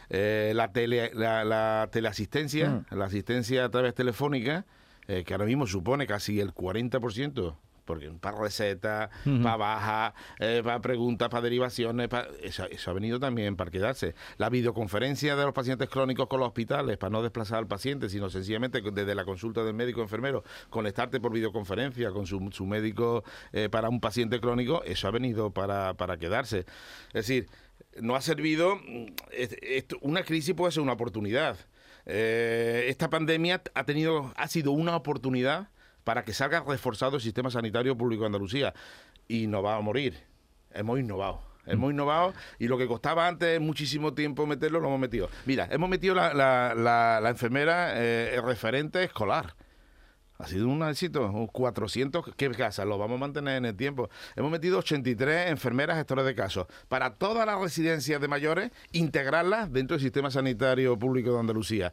Eh, 0.10 0.54
la, 0.56 0.72
tele, 0.72 1.12
la, 1.14 1.88
teleasistencia, 1.92 2.70
mm. 2.70 2.96
la 2.96 3.06
asistencia 3.06 3.66
a 3.66 3.70
través 3.70 3.94
telefónica, 3.94 4.66
eh, 5.08 5.24
que 5.24 5.34
ahora 5.34 5.46
mismo 5.46 5.68
supone 5.68 6.08
casi 6.08 6.40
el 6.40 6.54
40% 6.54 7.56
porque 7.90 8.08
para 8.12 8.38
recetas, 8.38 9.10
para 9.42 9.58
bajas, 9.58 10.14
eh, 10.38 10.62
para 10.64 10.80
preguntas, 10.80 11.28
para 11.28 11.42
derivaciones, 11.42 12.08
eso, 12.44 12.66
eso, 12.70 12.92
ha 12.92 12.94
venido 12.94 13.20
también 13.20 13.56
para 13.56 13.72
quedarse. 13.72 14.14
La 14.38 14.52
videoconferencia 14.52 15.36
de 15.36 15.44
los 15.44 15.56
pacientes 15.56 15.90
crónicos 15.90 16.28
con 16.28 16.40
los 16.40 16.50
hospitales, 16.50 17.00
para 17.00 17.10
no 17.10 17.24
desplazar 17.24 17.58
al 17.58 17.66
paciente, 17.66 18.08
sino 18.08 18.30
sencillamente 18.30 18.84
desde 18.84 19.16
la 19.16 19.26
consulta 19.26 19.64
del 19.64 19.74
médico 19.74 20.04
enfermero, 20.04 20.44
conectarte 20.70 21.20
por 21.20 21.34
videoconferencia 21.34 22.12
con 22.12 22.28
su, 22.28 22.48
su 22.52 22.68
médico 22.68 23.24
eh, 23.54 23.70
para 23.70 23.90
un 23.90 24.00
paciente 24.00 24.40
crónico, 24.40 24.84
eso 24.84 25.08
ha 25.08 25.12
venido 25.12 25.50
para, 25.50 25.96
para 25.96 26.18
quedarse. 26.18 26.68
Es 27.08 27.26
decir, 27.26 27.48
no 28.00 28.16
ha 28.16 28.22
servido, 28.22 28.76
mm, 28.76 29.08
una 30.02 30.22
crisis 30.22 30.54
puede 30.54 30.74
ser 30.74 30.84
una 30.84 30.94
oportunidad. 30.94 31.58
Eh, 32.06 32.86
esta 32.88 33.10
pandemia 33.10 33.64
ha 33.74 33.84
tenido, 33.84 34.32
ha 34.36 34.48
sido 34.48 34.74
una 34.74 34.96
oportunidad 34.96 35.70
para 36.04 36.24
que 36.24 36.34
salga 36.34 36.64
reforzado 36.68 37.18
el 37.18 37.22
sistema 37.22 37.50
sanitario 37.50 37.98
público 37.98 38.24
de 38.24 38.28
Andalucía. 38.28 38.74
Y 39.28 39.48
no 39.48 39.62
va 39.62 39.76
a 39.76 39.82
morir. 39.82 40.18
Hemos 40.72 41.00
innovado. 41.00 41.42
Hemos 41.66 41.92
innovado 41.92 42.34
y 42.58 42.68
lo 42.68 42.78
que 42.78 42.88
costaba 42.88 43.28
antes 43.28 43.60
muchísimo 43.62 44.14
tiempo 44.14 44.48
meterlo, 44.48 44.80
lo 44.80 44.88
hemos 44.88 45.00
metido. 45.00 45.30
Mira, 45.46 45.68
hemos 45.72 45.90
metido 45.90 46.16
la, 46.16 46.34
la, 46.34 47.30
enfermera 47.30 47.94
eh, 47.96 48.42
referente 48.44 49.04
escolar. 49.04 49.56
Ha 50.40 50.48
sido 50.48 50.70
un 50.70 50.82
éxito, 50.84 51.30
400, 51.52 52.34
¿qué 52.38 52.50
casas? 52.52 52.86
Lo 52.86 52.98
vamos 52.98 53.18
a 53.18 53.20
mantener 53.20 53.58
en 53.58 53.66
el 53.66 53.76
tiempo. 53.76 54.10
Hemos 54.38 54.50
metido 54.50 54.80
83 54.80 55.52
enfermeras 55.52 55.98
gestores 55.98 56.26
de 56.26 56.34
casos 56.34 56.66
para 56.88 57.16
todas 57.16 57.46
las 57.46 57.60
residencias 57.60 58.22
de 58.22 58.28
mayores, 58.30 58.72
integrarlas 58.94 59.72
dentro 59.72 59.98
del 59.98 60.02
sistema 60.02 60.32
sanitario 60.32 60.98
público 60.98 61.34
de 61.34 61.40
Andalucía. 61.42 61.92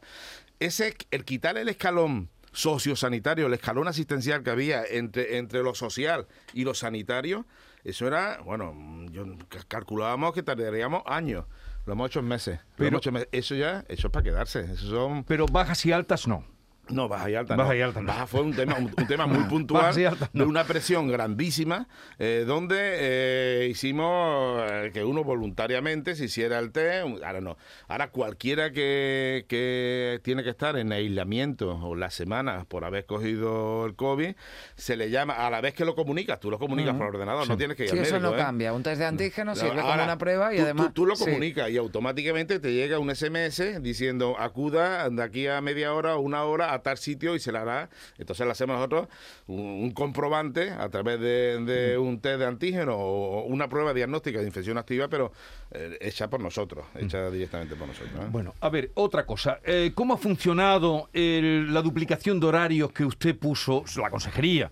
Ese, 0.59 0.95
el 1.11 1.25
quitar 1.25 1.57
el 1.57 1.67
escalón 1.67 2.29
sociosanitario, 2.57 3.45
el 3.45 3.53
escalón 3.53 3.87
asistencial 3.87 4.41
que 4.41 4.49
había 4.49 4.83
entre, 4.83 5.37
entre 5.37 5.61
lo 5.61 5.75
social 5.75 6.27
y 6.53 6.63
lo 6.63 6.73
sanitario, 6.73 7.45
eso 7.83 8.07
era, 8.07 8.41
bueno, 8.41 8.73
yo 9.11 9.25
calculábamos 9.67 10.33
que 10.33 10.41
tardaríamos 10.41 11.03
años. 11.05 11.45
Lo 11.85 11.93
hemos 11.93 12.09
hecho 12.09 12.19
en 12.19 12.27
meses. 12.27 12.59
Pero, 12.75 12.99
Eso 13.31 13.55
ya, 13.55 13.85
eso 13.87 14.07
es 14.07 14.11
para 14.11 14.23
quedarse. 14.23 14.61
Eso 14.61 14.89
son... 14.89 15.23
Pero 15.23 15.45
bajas 15.45 15.85
y 15.85 15.91
altas 15.91 16.27
no. 16.27 16.43
No, 16.89 17.07
baja 17.07 17.29
y 17.29 17.35
alta. 17.35 17.55
Baja 17.55 17.75
y 17.75 17.81
alta. 17.81 18.01
Baja 18.01 18.27
fue 18.27 18.41
un 18.41 18.53
tema, 18.53 18.75
un, 18.75 18.89
tema 19.07 19.25
muy 19.27 19.43
puntual 19.45 19.93
de 20.33 20.43
una 20.43 20.63
presión 20.63 21.07
grandísima, 21.07 21.87
eh, 22.19 22.43
donde 22.45 22.77
eh, 22.79 23.67
hicimos 23.69 24.61
eh, 24.69 24.91
que 24.93 25.03
uno 25.03 25.23
voluntariamente 25.23 26.15
se 26.15 26.25
hiciera 26.25 26.59
el 26.59 26.71
test. 26.71 27.07
Ahora 27.23 27.41
no. 27.41 27.57
Ahora 27.87 28.09
cualquiera 28.09 28.71
que, 28.71 29.45
que 29.47 30.19
tiene 30.23 30.43
que 30.43 30.49
estar 30.49 30.77
en 30.77 30.91
aislamiento 30.91 31.77
o 31.81 31.95
las 31.95 32.13
semanas 32.13 32.65
por 32.65 32.85
haber 32.85 33.05
cogido 33.05 33.85
el 33.85 33.95
COVID, 33.95 34.35
se 34.75 34.95
le 34.95 35.09
llama, 35.09 35.33
a 35.33 35.49
la 35.49 35.61
vez 35.61 35.73
que 35.73 35.85
lo 35.85 35.95
comunicas, 35.95 36.39
tú 36.39 36.49
lo 36.49 36.59
comunicas 36.59 36.95
por 36.95 37.07
ordenador, 37.07 37.47
no 37.47 37.57
tienes 37.57 37.77
que 37.77 37.83
ir 37.83 37.89
sí, 37.89 37.97
al 37.97 38.01
médico. 38.01 38.17
eso 38.17 38.31
no 38.31 38.37
cambia. 38.37 38.73
Un 38.73 38.83
test 38.83 38.99
de 38.99 39.05
antígeno 39.05 39.55
sirve 39.55 39.81
como 39.81 39.93
una 40.03 40.17
prueba 40.17 40.53
y 40.53 40.59
además... 40.59 40.93
Tú, 40.93 41.05
lo 41.05 41.15
comunicas 41.15 41.69
y 41.69 41.77
automáticamente 41.77 42.59
te 42.59 42.73
llega 42.73 42.99
un 42.99 43.13
SMS 43.13 43.81
diciendo 43.81 44.35
acuda 44.39 45.09
de 45.09 45.23
aquí 45.23 45.47
a 45.47 45.61
media 45.61 45.93
hora 45.93 46.15
o 46.15 46.19
una 46.19 46.43
hora 46.43 46.73
tal 46.79 46.97
sitio 46.97 47.35
y 47.35 47.39
se 47.39 47.51
le 47.51 47.59
hará. 47.59 47.89
Entonces 48.17 48.45
le 48.45 48.51
hacemos 48.51 48.75
nosotros 48.75 49.07
un, 49.47 49.91
comprobante 49.91 50.71
a 50.71 50.89
través 50.89 51.19
de, 51.19 51.97
un 51.99 52.19
test 52.19 52.39
de 52.39 52.45
antígeno 52.45 52.95
o 52.95 53.45
una 53.45 53.67
prueba 53.67 53.93
diagnóstica 53.93 54.39
de 54.39 54.45
infección 54.45 54.77
activa, 54.77 55.07
pero 55.07 55.31
eh, 55.71 55.97
hecha 56.01 56.29
por 56.29 56.39
nosotros, 56.39 56.85
hecha 56.95 57.29
directamente 57.29 57.75
por 57.75 57.87
nosotros. 57.87 58.13
¿eh? 58.15 58.27
Bueno, 58.31 58.53
a 58.59 58.69
ver, 58.69 58.91
otra 58.95 59.25
cosa. 59.25 59.59
Eh, 59.63 59.91
¿Cómo 59.93 60.13
ha 60.13 60.17
funcionado 60.17 61.09
la 61.13 61.81
duplicación 61.81 62.39
de 62.39 62.47
horarios 62.47 62.91
que 62.91 63.05
usted 63.05 63.37
puso, 63.37 63.83
la 63.97 64.09
consejería 64.09 64.71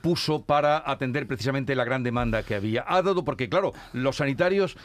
puso 0.00 0.42
para 0.42 0.82
atender 0.90 1.26
precisamente 1.26 1.74
la 1.74 1.84
gran 1.84 2.02
demanda 2.02 2.42
que 2.42 2.54
había? 2.54 2.84
Ha 2.86 3.02
dado, 3.02 3.24
porque 3.24 3.48
claro, 3.48 3.72
los 3.92 4.16
sanitarios 4.16 4.76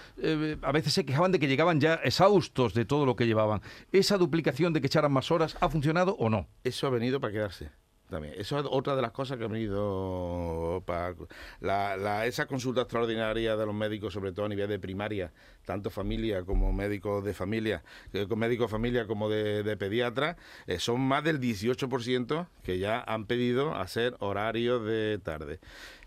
a 0.61 0.71
veces 0.71 0.93
se 0.93 1.05
quejaban 1.05 1.31
de 1.31 1.39
que 1.39 1.47
llegaban 1.47 1.79
ya 1.79 1.95
exhaustos 2.03 2.73
de 2.73 2.85
todo 2.85 3.05
lo 3.05 3.15
que 3.15 3.27
llevaban. 3.27 3.61
¿Esa 3.91 4.17
duplicación 4.17 4.73
de 4.73 4.81
que 4.81 4.87
echaran 4.87 5.11
más 5.11 5.31
horas 5.31 5.57
ha 5.59 5.69
funcionado 5.69 6.15
o 6.19 6.29
no? 6.29 6.47
Eso 6.63 6.87
ha 6.87 6.89
venido 6.89 7.19
para 7.19 7.33
quedarse. 7.33 7.71
También. 8.09 8.33
Eso 8.37 8.57
es 8.57 8.65
otra 8.67 8.95
de 8.95 9.03
las 9.03 9.11
cosas 9.11 9.37
que 9.37 9.43
ha 9.43 9.47
venido 9.47 10.81
para 10.87 11.13
la, 11.59 12.25
esa 12.25 12.47
consulta 12.47 12.81
extraordinaria 12.81 13.55
de 13.55 13.65
los 13.67 13.75
médicos, 13.75 14.13
sobre 14.13 14.31
todo 14.31 14.47
a 14.47 14.49
nivel 14.49 14.67
de 14.67 14.79
primaria, 14.79 15.31
tanto 15.63 15.91
familia 15.91 16.41
como 16.43 16.73
médicos 16.73 17.23
de 17.23 17.35
familia, 17.35 17.83
eh, 18.13 18.25
médicos 18.35 18.67
de 18.67 18.71
familia 18.71 19.05
como 19.05 19.29
de, 19.29 19.77
pediatra, 19.77 20.37
eh, 20.65 20.79
son 20.79 21.01
más 21.01 21.23
del 21.23 21.39
18% 21.39 22.47
que 22.63 22.79
ya 22.79 22.99
han 22.99 23.27
pedido 23.27 23.75
hacer 23.75 24.15
horarios 24.17 24.83
de 24.83 25.19
tarde. 25.19 25.59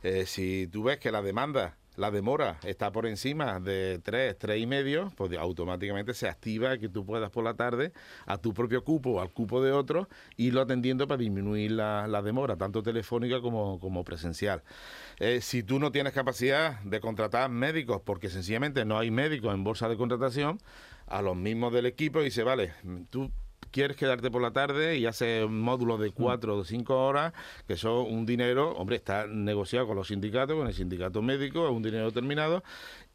Eh, 0.03 0.27
si 0.27 0.67
tú 0.67 0.83
ves 0.83 0.99
que 0.99 1.13
la 1.13 1.23
demanda 1.23 1.77
la 1.97 2.11
demora 2.11 2.59
está 2.65 2.91
por 2.91 3.07
encima 3.07 3.61
de 3.61 4.01
3, 4.03 4.39
3 4.39 4.63
y 4.63 4.67
medio, 4.67 5.13
pues 5.17 5.33
automáticamente 5.37 6.15
se 6.15 6.29
activa 6.29 6.79
que 6.79 6.89
tú 6.89 7.05
puedas 7.05 7.31
por 7.31 7.45
la 7.45 7.55
tarde 7.55 7.93
a 8.27 8.39
tu 8.39 8.55
propio 8.55 8.83
cupo 8.85 9.11
o 9.11 9.21
al 9.21 9.31
cupo 9.31 9.63
de 9.63 9.73
otro 9.73 10.09
irlo 10.37 10.63
atendiendo 10.63 11.07
para 11.07 11.19
disminuir 11.19 11.73
la, 11.73 12.23
demora, 12.23 12.57
tanto 12.57 12.83
telefónica 12.83 13.41
como, 13.41 13.79
como 13.81 14.05
presencial. 14.05 14.63
Eh, 15.19 15.41
si 15.41 15.63
tú 15.63 15.79
no 15.79 15.93
tienes 15.93 16.13
capacidad 16.13 16.81
de 16.81 17.01
contratar 17.01 17.51
médicos 17.51 18.01
porque 18.05 18.31
sencillamente 18.31 18.85
no 18.85 18.99
hay 18.99 19.11
médicos 19.11 19.55
en 19.55 19.65
bolsa 19.65 19.89
de 19.89 19.97
contratación, 19.97 20.59
a 21.07 21.21
los 21.21 21.37
mismos 21.37 21.73
del 21.73 21.87
equipo 21.87 22.23
dice, 22.23 22.43
vale, 22.43 22.73
tú 23.11 23.31
quieres 23.73 23.97
quedarte 23.97 24.31
por 24.31 24.43
la 24.43 24.53
tarde 24.53 24.99
y 24.99 25.07
hace 25.07 25.45
un 25.45 25.61
módulo 25.61 25.99
de 25.99 26.13
cuatro 26.13 26.59
o 26.59 26.65
cinco 26.65 27.05
horas, 27.05 27.33
que 27.67 27.77
son 27.77 28.07
un 28.13 28.27
dinero, 28.27 28.73
hombre, 28.77 28.97
está 28.97 29.27
negociado 29.27 29.89
con 29.89 29.97
los 29.97 30.09
sindicatos, 30.09 30.57
con 30.57 30.69
el 30.69 30.75
sindicato 30.75 31.23
médico, 31.23 31.67
es 31.67 31.73
un 31.73 31.83
dinero 31.83 32.05
determinado, 32.05 32.63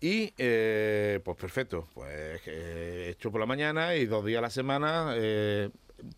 y 0.01 0.33
eh, 0.37 1.21
pues 1.23 1.37
perfecto, 1.37 1.87
pues 1.93 2.41
eh, 2.47 3.09
hecho 3.11 3.31
por 3.31 3.39
la 3.39 3.45
mañana 3.45 3.95
y 3.95 4.05
dos 4.05 4.25
días 4.25 4.39
a 4.39 4.41
la 4.41 4.49
semana, 4.49 5.13
eh, 5.15 5.69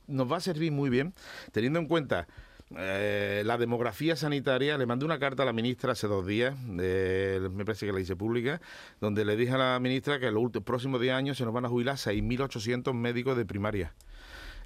nos 0.08 0.32
va 0.32 0.38
a 0.38 0.42
servir 0.42 0.72
muy 0.72 0.90
bien, 0.90 1.14
teniendo 1.52 1.80
en 1.80 1.88
cuenta 1.88 2.28
la 2.72 3.58
demografía 3.58 4.16
sanitaria, 4.16 4.78
le 4.78 4.86
mandé 4.86 5.04
una 5.04 5.18
carta 5.18 5.42
a 5.42 5.46
la 5.48 5.54
ministra 5.54 5.94
hace 5.94 6.06
dos 6.06 6.28
días, 6.28 6.56
me 6.60 7.66
parece 7.66 7.88
que 7.88 7.92
la 7.92 8.00
hice 8.00 8.16
pública, 8.16 8.62
donde 9.02 9.26
le 9.26 9.36
dije 9.36 9.54
a 9.54 9.58
la 9.58 9.80
ministra 9.80 10.20
que 10.20 10.28
en 10.28 10.36
los 10.36 10.52
próximos 10.64 11.02
10 11.02 11.16
años 11.16 11.38
se 11.40 11.46
nos 11.46 11.54
van 11.54 11.66
a 11.66 11.70
jubilar 11.70 11.96
6.800 11.96 12.94
médicos 12.94 13.36
de 13.38 13.46
primaria. 13.46 13.96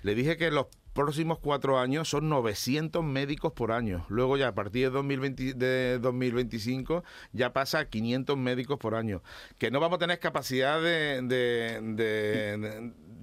Le 0.04 0.16
dije 0.16 0.38
que 0.38 0.52
los 0.52 0.68
próximos 0.94 1.40
cuatro 1.40 1.80
años 1.80 2.10
son 2.10 2.30
900 2.30 3.04
médicos 3.04 3.54
por 3.54 3.72
año. 3.72 4.06
Luego 4.10 4.38
ya 4.38 4.50
a 4.50 4.56
partir 4.56 4.88
de, 4.88 4.90
2020, 4.92 5.54
de 5.54 6.00
2025 6.00 7.04
ya 7.32 7.54
pasa 7.54 7.80
a 7.80 7.86
500 7.86 8.38
médicos 8.38 8.78
por 8.78 8.96
año. 8.96 9.22
Que 9.58 9.72
no 9.72 9.80
vamos 9.80 9.98
a 9.98 10.00
tener 10.00 10.20
capacidad 10.20 10.82
de, 10.82 11.22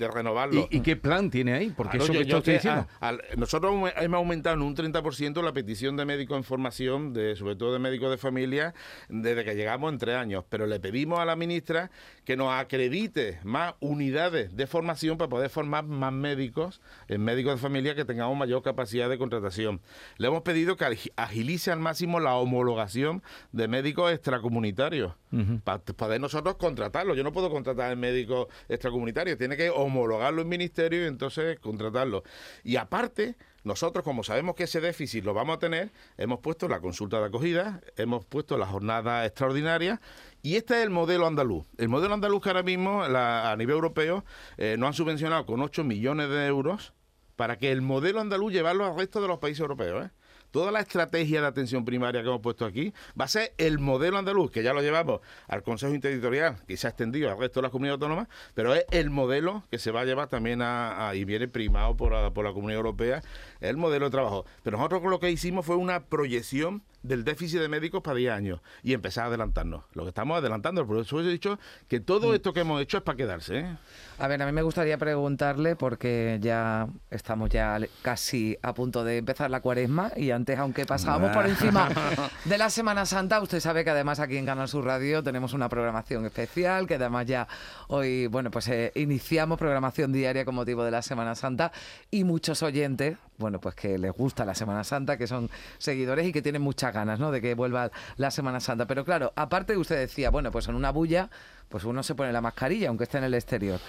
de 0.00 0.08
renovarlo. 0.08 0.66
¿Y, 0.70 0.80
qué 0.80 0.96
plan 0.96 1.30
tiene 1.30 1.52
ahí? 1.52 1.72
Porque 1.76 1.98
eso 1.98 2.12
que 2.12 2.22
estoy 2.22 2.54
diciendo. 2.54 2.88
nosotros 3.36 3.92
hemos 3.96 4.18
aumentado 4.18 4.56
en 4.56 4.62
un 4.62 4.74
30% 4.74 5.42
la 5.42 5.52
petición 5.52 5.96
de 5.96 6.04
médicos 6.04 6.36
en 6.36 6.42
formación, 6.42 7.12
de, 7.12 7.36
sobre 7.36 7.54
todo 7.54 7.72
de 7.72 7.78
médicos 7.78 8.10
de 8.10 8.16
familia, 8.16 8.74
desde 9.08 9.44
que 9.44 9.54
llegamos 9.54 9.92
en 9.92 9.98
tres 9.98 10.16
años. 10.16 10.44
Pero 10.48 10.66
le 10.66 10.80
pedimos 10.80 11.20
a 11.20 11.24
la 11.24 11.36
ministra 11.36 11.90
que 12.24 12.36
nos 12.36 12.52
acredite 12.52 13.38
más 13.44 13.74
unidades 13.78 14.56
de 14.56 14.66
formación 14.66 15.18
para 15.18 15.28
poder 15.28 15.50
formar 15.50 15.84
más 15.84 16.12
médicos, 16.12 16.80
en 17.06 17.22
médicos 17.22 17.54
de 17.54 17.59
familia 17.60 17.94
que 17.94 18.04
tengamos 18.04 18.36
mayor 18.36 18.62
capacidad 18.62 19.08
de 19.08 19.18
contratación. 19.18 19.80
Le 20.16 20.26
hemos 20.26 20.42
pedido 20.42 20.76
que 20.76 20.84
agilice 21.16 21.70
al 21.70 21.78
máximo 21.78 22.18
la 22.18 22.34
homologación 22.34 23.22
de 23.52 23.68
médicos 23.68 24.12
extracomunitarios 24.12 25.14
para 25.62 25.78
poder 25.78 26.20
nosotros 26.20 26.56
contratarlos. 26.56 27.16
Yo 27.16 27.22
no 27.22 27.32
puedo 27.32 27.50
contratar 27.50 27.90
al 27.90 27.96
médico 27.96 28.48
extracomunitario, 28.68 29.36
tiene 29.36 29.56
que 29.56 29.70
homologarlo 29.70 30.42
en 30.42 30.48
ministerio 30.48 31.04
y 31.04 31.06
entonces 31.06 31.60
contratarlo. 31.60 32.24
Y 32.64 32.76
aparte, 32.76 33.36
nosotros, 33.62 34.04
como 34.04 34.24
sabemos 34.24 34.54
que 34.54 34.64
ese 34.64 34.80
déficit 34.80 35.24
lo 35.24 35.34
vamos 35.34 35.56
a 35.56 35.58
tener, 35.58 35.92
hemos 36.16 36.40
puesto 36.40 36.66
la 36.66 36.80
consulta 36.80 37.20
de 37.20 37.26
acogida, 37.26 37.80
hemos 37.96 38.24
puesto 38.24 38.56
la 38.56 38.66
jornada 38.66 39.26
extraordinaria 39.26 40.00
y 40.42 40.56
este 40.56 40.78
es 40.78 40.84
el 40.84 40.90
modelo 40.90 41.26
andaluz. 41.26 41.66
El 41.76 41.90
modelo 41.90 42.14
andaluz 42.14 42.42
que 42.42 42.48
ahora 42.48 42.62
mismo 42.62 43.02
a 43.02 43.54
nivel 43.58 43.74
europeo 43.74 44.24
eh, 44.56 44.76
nos 44.78 44.88
han 44.88 44.94
subvencionado 44.94 45.44
con 45.44 45.60
8 45.60 45.84
millones 45.84 46.30
de 46.30 46.46
euros 46.46 46.94
para 47.40 47.56
que 47.56 47.72
el 47.72 47.80
modelo 47.80 48.20
andaluz 48.20 48.52
llevarlo 48.52 48.84
al 48.84 48.94
resto 48.94 49.22
de 49.22 49.26
los 49.26 49.38
países 49.38 49.60
europeos. 49.60 50.04
¿eh? 50.04 50.10
toda 50.50 50.70
la 50.70 50.80
estrategia 50.80 51.40
de 51.40 51.46
atención 51.46 51.86
primaria 51.86 52.20
que 52.20 52.28
hemos 52.28 52.42
puesto 52.42 52.66
aquí 52.66 52.92
va 53.18 53.24
a 53.24 53.28
ser 53.28 53.54
el 53.56 53.78
modelo 53.78 54.18
andaluz, 54.18 54.50
que 54.50 54.62
ya 54.62 54.74
lo 54.74 54.82
llevamos 54.82 55.20
al 55.48 55.62
Consejo 55.62 55.94
Interterritorial, 55.94 56.62
que 56.66 56.76
se 56.76 56.86
ha 56.86 56.90
extendido 56.90 57.30
al 57.30 57.38
resto 57.38 57.60
de 57.60 57.62
las 57.62 57.70
comunidades 57.70 57.96
autónomas, 58.02 58.28
pero 58.52 58.74
es 58.74 58.84
el 58.90 59.08
modelo 59.08 59.64
que 59.70 59.78
se 59.78 59.90
va 59.90 60.02
a 60.02 60.04
llevar 60.04 60.28
también 60.28 60.60
a, 60.60 61.12
y 61.14 61.24
viene 61.24 61.48
primado 61.48 61.96
por 61.96 62.12
la, 62.12 62.30
por 62.30 62.44
la 62.44 62.52
Comunidad 62.52 62.78
Europea, 62.78 63.22
el 63.60 63.78
modelo 63.78 64.06
de 64.06 64.10
trabajo. 64.10 64.44
Pero 64.62 64.76
nosotros 64.76 65.02
lo 65.04 65.18
que 65.18 65.30
hicimos 65.30 65.64
fue 65.64 65.76
una 65.76 66.00
proyección 66.00 66.82
del 67.02 67.24
déficit 67.24 67.60
de 67.60 67.68
médicos 67.68 68.02
para 68.02 68.16
10 68.16 68.32
años 68.32 68.60
y 68.82 68.92
empezar 68.92 69.24
a 69.24 69.26
adelantarnos. 69.28 69.84
Lo 69.94 70.02
que 70.04 70.10
estamos 70.10 70.36
adelantando, 70.36 70.86
por 70.86 70.98
eso 70.98 71.20
he 71.20 71.24
dicho 71.24 71.58
que 71.88 72.00
todo 72.00 72.30
mm. 72.30 72.34
esto 72.34 72.52
que 72.52 72.60
hemos 72.60 72.80
hecho 72.82 72.98
es 72.98 73.02
para 73.02 73.16
quedarse. 73.16 73.58
¿eh? 73.60 73.76
A 74.18 74.28
ver, 74.28 74.42
a 74.42 74.46
mí 74.46 74.52
me 74.52 74.62
gustaría 74.62 74.98
preguntarle, 74.98 75.76
porque 75.76 76.38
ya 76.40 76.88
estamos 77.10 77.48
ya 77.50 77.78
casi 78.02 78.58
a 78.62 78.74
punto 78.74 79.04
de 79.04 79.18
empezar 79.18 79.50
la 79.50 79.60
cuaresma 79.60 80.12
y 80.16 80.30
antes, 80.30 80.58
aunque 80.58 80.84
pasábamos 80.84 81.30
por 81.30 81.46
encima 81.46 81.88
de 82.44 82.58
la 82.58 82.70
Semana 82.70 83.06
Santa, 83.06 83.40
usted 83.40 83.60
sabe 83.60 83.84
que 83.84 83.90
además 83.90 84.20
aquí 84.20 84.36
en 84.36 84.46
Canal 84.46 84.68
Sur 84.68 84.84
Radio 84.84 85.22
tenemos 85.22 85.52
una 85.52 85.68
programación 85.68 86.26
especial, 86.26 86.86
que 86.86 86.94
además 86.94 87.26
ya 87.26 87.48
hoy, 87.88 88.26
bueno, 88.26 88.50
pues 88.50 88.68
eh, 88.68 88.92
iniciamos 88.94 89.58
programación 89.58 90.12
diaria 90.12 90.44
con 90.44 90.54
motivo 90.54 90.84
de 90.84 90.90
la 90.90 91.02
Semana 91.02 91.34
Santa 91.34 91.72
y 92.10 92.24
muchos 92.24 92.62
oyentes, 92.62 93.16
bueno, 93.40 93.60
pues 93.60 93.74
que 93.74 93.98
les 93.98 94.12
gusta 94.12 94.44
la 94.44 94.54
Semana 94.54 94.84
Santa, 94.84 95.16
que 95.16 95.26
son 95.26 95.50
seguidores 95.78 96.26
y 96.26 96.32
que 96.32 96.42
tienen 96.42 96.62
muchas 96.62 96.94
ganas, 96.94 97.18
¿no? 97.18 97.32
De 97.32 97.40
que 97.40 97.54
vuelva 97.54 97.90
la 98.16 98.30
Semana 98.30 98.60
Santa. 98.60 98.86
Pero 98.86 99.04
claro, 99.04 99.32
aparte 99.34 99.76
usted 99.76 99.98
decía, 99.98 100.30
bueno, 100.30 100.52
pues 100.52 100.68
en 100.68 100.76
una 100.76 100.92
bulla, 100.92 101.28
pues 101.68 101.84
uno 101.84 102.02
se 102.02 102.14
pone 102.14 102.32
la 102.32 102.40
mascarilla, 102.40 102.88
aunque 102.88 103.04
esté 103.04 103.18
en 103.18 103.24
el 103.24 103.34
exterior. 103.34 103.80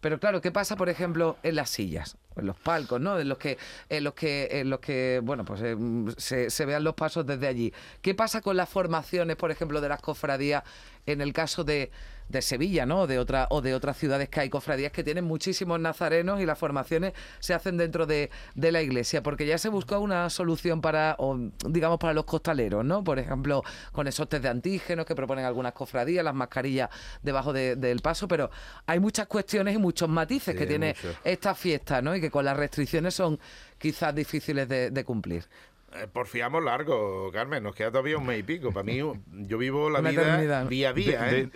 Pero 0.00 0.20
claro, 0.20 0.40
¿qué 0.40 0.52
pasa, 0.52 0.76
por 0.76 0.88
ejemplo, 0.88 1.36
en 1.42 1.56
las 1.56 1.70
sillas, 1.70 2.16
en 2.36 2.46
los 2.46 2.56
palcos, 2.56 3.00
¿no? 3.00 3.18
En 3.18 3.28
los 3.28 3.38
que, 3.38 3.56
en 3.88 4.04
los 4.04 4.14
que, 4.14 4.48
en 4.52 4.68
los 4.70 4.80
que 4.80 5.20
bueno, 5.22 5.44
pues 5.44 5.62
eh, 5.62 5.76
se, 6.18 6.50
se 6.50 6.66
vean 6.66 6.84
los 6.84 6.94
pasos 6.94 7.24
desde 7.26 7.46
allí. 7.46 7.72
¿Qué 8.02 8.14
pasa 8.14 8.42
con 8.42 8.56
las 8.56 8.68
formaciones, 8.68 9.36
por 9.36 9.50
ejemplo, 9.50 9.80
de 9.80 9.88
las 9.88 10.00
cofradías 10.00 10.64
en 11.06 11.20
el 11.20 11.32
caso 11.32 11.64
de 11.64 11.90
de 12.28 12.42
Sevilla, 12.42 12.86
¿no? 12.86 13.06
De 13.06 13.18
otra, 13.18 13.46
o 13.50 13.60
de 13.60 13.74
otras 13.74 13.96
ciudades 13.96 14.28
que 14.28 14.40
hay 14.40 14.50
cofradías 14.50 14.92
que 14.92 15.04
tienen 15.04 15.24
muchísimos 15.24 15.78
nazarenos 15.78 16.40
y 16.40 16.46
las 16.46 16.58
formaciones 16.58 17.12
se 17.38 17.54
hacen 17.54 17.76
dentro 17.76 18.06
de, 18.06 18.30
la 18.54 18.82
iglesia, 18.82 19.22
porque 19.22 19.46
ya 19.46 19.58
se 19.58 19.68
buscó 19.68 20.00
una 20.00 20.28
solución 20.28 20.80
para, 20.80 21.14
o, 21.18 21.38
digamos, 21.68 21.98
para 21.98 22.12
los 22.12 22.24
costaleros, 22.24 22.84
¿no? 22.84 23.04
Por 23.04 23.18
ejemplo, 23.18 23.62
con 23.92 24.08
esos 24.08 24.28
test 24.28 24.42
de 24.42 24.48
antígenos 24.48 25.06
que 25.06 25.14
proponen 25.14 25.44
algunas 25.44 25.72
cofradías, 25.72 26.24
las 26.24 26.34
mascarillas 26.34 26.90
debajo 27.22 27.52
del 27.52 28.00
paso, 28.00 28.26
pero 28.26 28.50
hay 28.86 28.98
muchas 28.98 29.28
cuestiones 29.28 29.74
y 29.76 29.78
muchos 29.78 30.08
matices 30.08 30.56
que 30.56 30.66
tiene 30.66 30.96
esta 31.22 31.54
fiesta, 31.54 32.02
¿no? 32.02 32.16
Y 32.16 32.20
que 32.20 32.30
con 32.30 32.44
las 32.44 32.56
restricciones 32.56 33.14
son 33.14 33.38
quizás 33.78 34.14
difíciles 34.14 34.68
de 34.68 35.04
cumplir. 35.04 35.44
Eh, 35.92 36.08
porfiamos 36.12 36.64
largo, 36.64 37.30
Carmen, 37.32 37.62
nos 37.62 37.74
queda 37.74 37.90
todavía 37.90 38.18
un 38.18 38.26
mes 38.26 38.40
y 38.40 38.42
pico. 38.42 38.72
Para 38.72 38.84
mí, 38.84 38.98
yo 39.32 39.58
vivo 39.58 39.88
la 39.88 40.00
vida 40.00 40.64
día 40.64 40.88
a 40.90 40.92
día. 40.92 41.30
¿eh? 41.30 41.50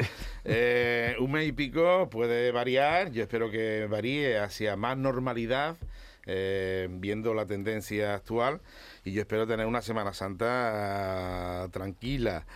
¿eh? 0.45 1.17
un 1.19 1.33
mes 1.33 1.49
y 1.49 1.53
pico 1.53 2.09
puede 2.11 2.53
variar, 2.53 3.11
yo 3.11 3.23
espero 3.23 3.51
que 3.51 3.87
varíe 3.91 4.39
hacia 4.39 4.77
más 4.77 4.97
normalidad, 4.97 5.77
eh, 6.27 6.89
viendo 6.91 7.35
la 7.35 7.47
tendencia 7.47 8.15
actual, 8.15 8.61
y 9.05 9.13
yo 9.13 9.21
espero 9.21 9.47
tener 9.47 9.67
una 9.67 9.83
Semana 9.83 10.13
Santa 10.13 11.69
tranquila. 11.73 12.47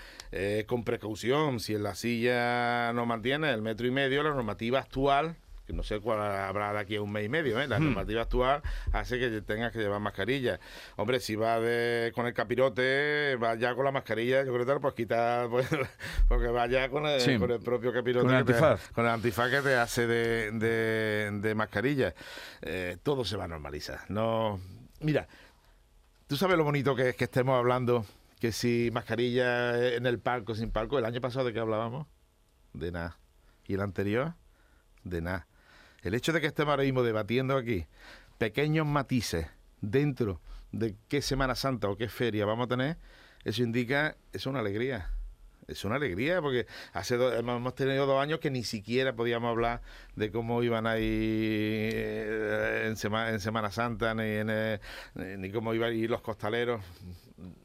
con 0.66 0.84
precaución, 0.84 1.60
si 1.60 1.74
en 1.74 1.82
la 1.82 1.94
silla 1.94 2.92
no 2.92 3.04
mantiene 3.04 3.50
el 3.50 3.62
metro 3.62 3.86
y 3.86 3.90
medio, 3.90 4.22
la 4.22 4.30
normativa 4.30 4.78
actual 4.78 5.36
que 5.66 5.72
no 5.72 5.82
sé 5.82 6.00
cuál 6.00 6.20
habrá 6.20 6.72
de 6.72 6.78
aquí 6.78 6.96
a 6.96 7.02
un 7.02 7.10
mes 7.10 7.24
y 7.24 7.28
medio, 7.28 7.60
¿eh? 7.60 7.66
la 7.66 7.78
hmm. 7.78 7.84
normativa 7.84 8.22
actual 8.22 8.62
hace 8.92 9.18
que 9.18 9.40
tengas 9.40 9.72
que 9.72 9.78
llevar 9.78 10.00
mascarilla. 10.00 10.60
Hombre, 10.96 11.20
si 11.20 11.36
va 11.36 11.58
de, 11.58 12.12
con 12.14 12.26
el 12.26 12.34
capirote, 12.34 13.36
va 13.36 13.54
ya 13.54 13.74
con 13.74 13.84
la 13.84 13.92
mascarilla, 13.92 14.44
yo 14.44 14.52
creo 14.52 14.66
que 14.66 14.80
pues 14.80 14.94
quita, 14.94 15.46
pues, 15.50 15.66
porque 16.28 16.48
va 16.48 16.66
ya 16.66 16.88
con 16.88 17.06
el, 17.06 17.38
con 17.38 17.50
el 17.50 17.60
propio 17.60 17.92
capirote, 17.92 18.26
con 18.26 18.34
el 18.34 18.40
antifaz, 18.40 18.90
con 18.90 19.04
el 19.06 19.10
antifaz 19.10 19.50
que 19.50 19.60
te 19.62 19.74
hace 19.74 20.06
de, 20.06 21.30
de, 21.30 21.54
mascarilla. 21.54 22.14
Eh, 22.60 22.98
todo 23.02 23.24
se 23.24 23.36
va 23.36 23.44
a 23.44 23.48
normalizar. 23.48 24.00
No, 24.10 24.60
mira, 25.00 25.26
tú 26.26 26.36
sabes 26.36 26.58
lo 26.58 26.64
bonito 26.64 26.94
que 26.94 27.10
es 27.10 27.16
que 27.16 27.24
estemos 27.24 27.56
hablando 27.56 28.04
que 28.38 28.52
si 28.52 28.90
mascarilla 28.92 29.94
en 29.94 30.04
el 30.04 30.18
palco, 30.18 30.54
sin 30.54 30.70
palco, 30.70 30.98
el 30.98 31.06
año 31.06 31.20
pasado 31.22 31.46
de 31.46 31.54
qué 31.54 31.60
hablábamos, 31.60 32.06
de 32.74 32.92
nada. 32.92 33.16
¿Y 33.66 33.74
el 33.74 33.80
anterior? 33.80 34.34
De 35.02 35.22
nada. 35.22 35.46
El 36.04 36.14
hecho 36.14 36.34
de 36.34 36.40
que 36.42 36.48
estemos 36.48 36.70
ahora 36.70 36.82
mismo 36.82 37.02
debatiendo 37.02 37.56
aquí 37.56 37.86
pequeños 38.36 38.86
matices 38.86 39.46
dentro 39.80 40.40
de 40.70 40.96
qué 41.08 41.22
Semana 41.22 41.54
Santa 41.54 41.88
o 41.88 41.96
qué 41.96 42.08
feria 42.08 42.44
vamos 42.44 42.66
a 42.66 42.68
tener, 42.68 42.98
eso 43.42 43.62
indica, 43.62 44.16
es 44.32 44.44
una 44.46 44.60
alegría. 44.60 45.10
Es 45.66 45.82
una 45.86 45.96
alegría 45.96 46.42
porque 46.42 46.66
hace 46.92 47.14
hemos 47.14 47.74
tenido 47.74 48.04
dos 48.04 48.22
años 48.22 48.38
que 48.38 48.50
ni 48.50 48.64
siquiera 48.64 49.16
podíamos 49.16 49.48
hablar 49.48 49.80
de 50.14 50.30
cómo 50.30 50.62
iban 50.62 50.86
a 50.86 50.98
ir 50.98 51.94
eh, 51.94 52.82
en, 52.84 53.14
en 53.14 53.40
Semana 53.40 53.70
Santa 53.70 54.14
ni, 54.14 54.24
eh, 54.26 54.78
ni 55.14 55.50
cómo 55.50 55.72
iban 55.72 55.90
a 55.90 55.94
ir 55.94 56.10
los 56.10 56.20
costaleros. 56.20 56.82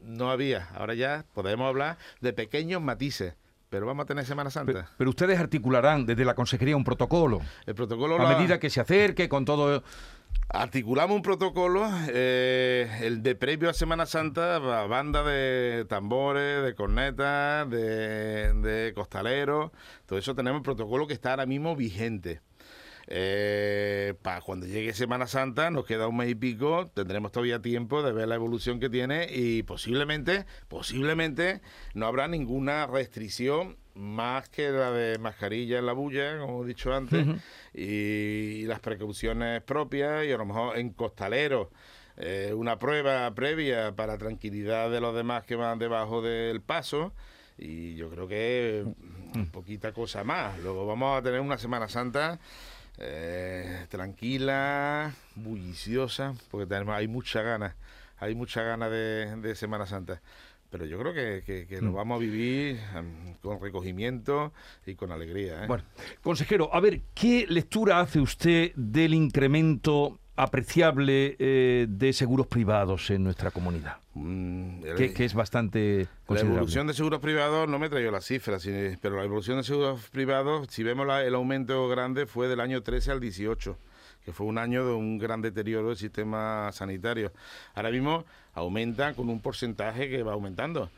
No 0.02 0.30
había. 0.30 0.68
Ahora 0.74 0.94
ya 0.94 1.26
podemos 1.34 1.68
hablar 1.68 1.98
de 2.22 2.32
pequeños 2.32 2.80
matices 2.80 3.34
pero 3.70 3.86
vamos 3.86 4.02
a 4.02 4.06
tener 4.06 4.26
Semana 4.26 4.50
Santa. 4.50 4.90
Pero, 4.98 5.10
ustedes 5.10 5.38
articularán 5.38 6.04
desde 6.04 6.24
la 6.24 6.34
Consejería 6.34 6.76
un 6.76 6.84
protocolo. 6.84 7.40
El 7.64 7.74
protocolo... 7.76 8.20
A 8.20 8.36
medida 8.36 8.58
que 8.58 8.68
se 8.68 8.80
acerque 8.80 9.28
con 9.28 9.44
todo... 9.44 9.82
Articulamos 10.48 11.16
un 11.16 11.22
protocolo, 11.22 11.88
eh, 12.08 12.98
el 13.02 13.22
de 13.22 13.36
previo 13.36 13.70
a 13.70 13.72
Semana 13.72 14.04
Santa, 14.04 14.58
banda 14.58 15.22
de 15.22 15.84
tambores, 15.88 16.64
de 16.64 16.74
cornetas, 16.74 17.70
de, 17.70 18.52
de 18.54 18.92
costaleros, 18.92 19.70
todo 20.06 20.18
eso 20.18 20.34
tenemos 20.34 20.58
el 20.58 20.64
protocolo 20.64 21.06
que 21.06 21.14
está 21.14 21.30
ahora 21.30 21.46
mismo 21.46 21.76
vigente. 21.76 22.40
Eh, 23.12 24.14
para 24.22 24.40
cuando 24.40 24.66
llegue 24.66 24.94
Semana 24.94 25.26
Santa, 25.26 25.68
nos 25.70 25.84
queda 25.84 26.06
un 26.06 26.16
mes 26.16 26.30
y 26.30 26.36
pico, 26.36 26.92
tendremos 26.94 27.32
todavía 27.32 27.60
tiempo 27.60 28.04
de 28.04 28.12
ver 28.12 28.28
la 28.28 28.36
evolución 28.36 28.78
que 28.78 28.88
tiene 28.88 29.26
y 29.28 29.64
posiblemente, 29.64 30.46
posiblemente 30.68 31.60
no 31.94 32.06
habrá 32.06 32.28
ninguna 32.28 32.86
restricción 32.86 33.76
más 33.94 34.48
que 34.48 34.70
la 34.70 34.92
de 34.92 35.18
mascarilla 35.18 35.80
en 35.80 35.86
la 35.86 35.92
bulla, 35.92 36.38
como 36.38 36.62
he 36.62 36.68
dicho 36.68 36.94
antes, 36.94 37.26
y, 37.74 38.64
las 38.66 38.78
precauciones 38.78 39.60
propias 39.62 40.24
y 40.24 40.30
a 40.30 40.36
lo 40.38 40.46
mejor 40.46 40.78
en 40.78 40.90
costaleros. 40.90 41.66
Eh, 42.16 42.52
una 42.54 42.78
prueba 42.78 43.34
previa 43.34 43.96
para 43.96 44.18
tranquilidad 44.18 44.88
de 44.88 45.00
los 45.00 45.16
demás 45.16 45.44
que 45.44 45.56
van 45.56 45.80
debajo 45.80 46.22
del 46.22 46.60
paso 46.60 47.12
y 47.58 47.94
yo 47.96 48.08
creo 48.08 48.28
que 48.28 48.84
mm. 49.34 49.44
poquita 49.46 49.92
cosa 49.92 50.22
más. 50.22 50.60
Luego 50.60 50.86
vamos 50.86 51.18
a 51.18 51.22
tener 51.22 51.40
una 51.40 51.58
Semana 51.58 51.88
Santa 51.88 52.38
eh, 52.98 53.86
tranquila, 53.88 55.14
bulliciosa, 55.34 56.34
porque 56.50 56.66
tenemos, 56.66 56.94
hay 56.94 57.08
mucha 57.08 57.42
ganas, 57.42 57.74
hay 58.18 58.34
mucha 58.34 58.62
ganas 58.62 58.90
de, 58.90 59.54
Semana 59.54 59.86
Santa. 59.86 60.20
Pero 60.70 60.84
yo 60.84 61.00
creo 61.00 61.12
que, 61.12 61.66
que, 61.66 61.80
lo 61.80 61.90
mm. 61.90 61.94
vamos 61.94 62.16
a 62.16 62.20
vivir 62.20 62.78
em, 62.94 63.34
con 63.42 63.60
recogimiento 63.60 64.52
y 64.86 64.94
con 64.94 65.10
alegría. 65.10 65.64
¿eh? 65.64 65.66
Bueno, 65.66 65.82
consejero, 66.22 66.72
a 66.72 66.78
ver, 66.78 67.00
¿qué 67.12 67.44
lectura 67.48 67.98
hace 67.98 68.20
usted 68.20 68.72
del 68.76 69.14
incremento 69.14 70.20
apreciable 70.42 71.36
eh, 71.38 71.86
de 71.88 72.12
seguros 72.12 72.46
privados 72.46 73.10
en 73.10 73.24
nuestra 73.24 73.50
comunidad. 73.50 73.98
Mm, 74.14 74.80
que, 74.96 75.24
es 75.24 75.34
bastante 75.34 76.08
La 76.28 76.40
evolución 76.40 76.86
de 76.86 76.94
seguros 76.94 77.20
privados, 77.20 77.68
no 77.68 77.78
me 77.78 77.86
he 77.86 77.90
traído 77.90 78.10
las 78.10 78.24
cifras, 78.24 78.66
pero 79.00 79.16
la 79.16 79.24
evolución 79.24 79.58
de 79.58 79.64
seguros 79.64 80.08
privados, 80.08 80.68
si 80.70 80.82
vemos 80.82 81.06
el 81.22 81.34
aumento 81.34 81.88
grande, 81.88 82.26
fue 82.26 82.48
del 82.48 82.60
año 82.60 82.82
13 82.82 83.12
al 83.12 83.20
18 83.20 83.76
que 84.24 84.32
fue 84.32 84.46
un 84.46 84.58
año 84.58 84.86
de 84.86 84.92
un 84.92 85.18
gran 85.18 85.40
deterioro 85.40 85.88
del 85.88 85.96
sistema 85.96 86.70
sanitario. 86.72 87.32
Ahora 87.74 87.90
mismo 87.90 88.26
aumenta 88.52 89.14
con 89.14 89.30
un 89.30 89.40
porcentaje 89.40 90.10
que 90.10 90.22
va 90.22 90.34
aumentando 90.34 90.90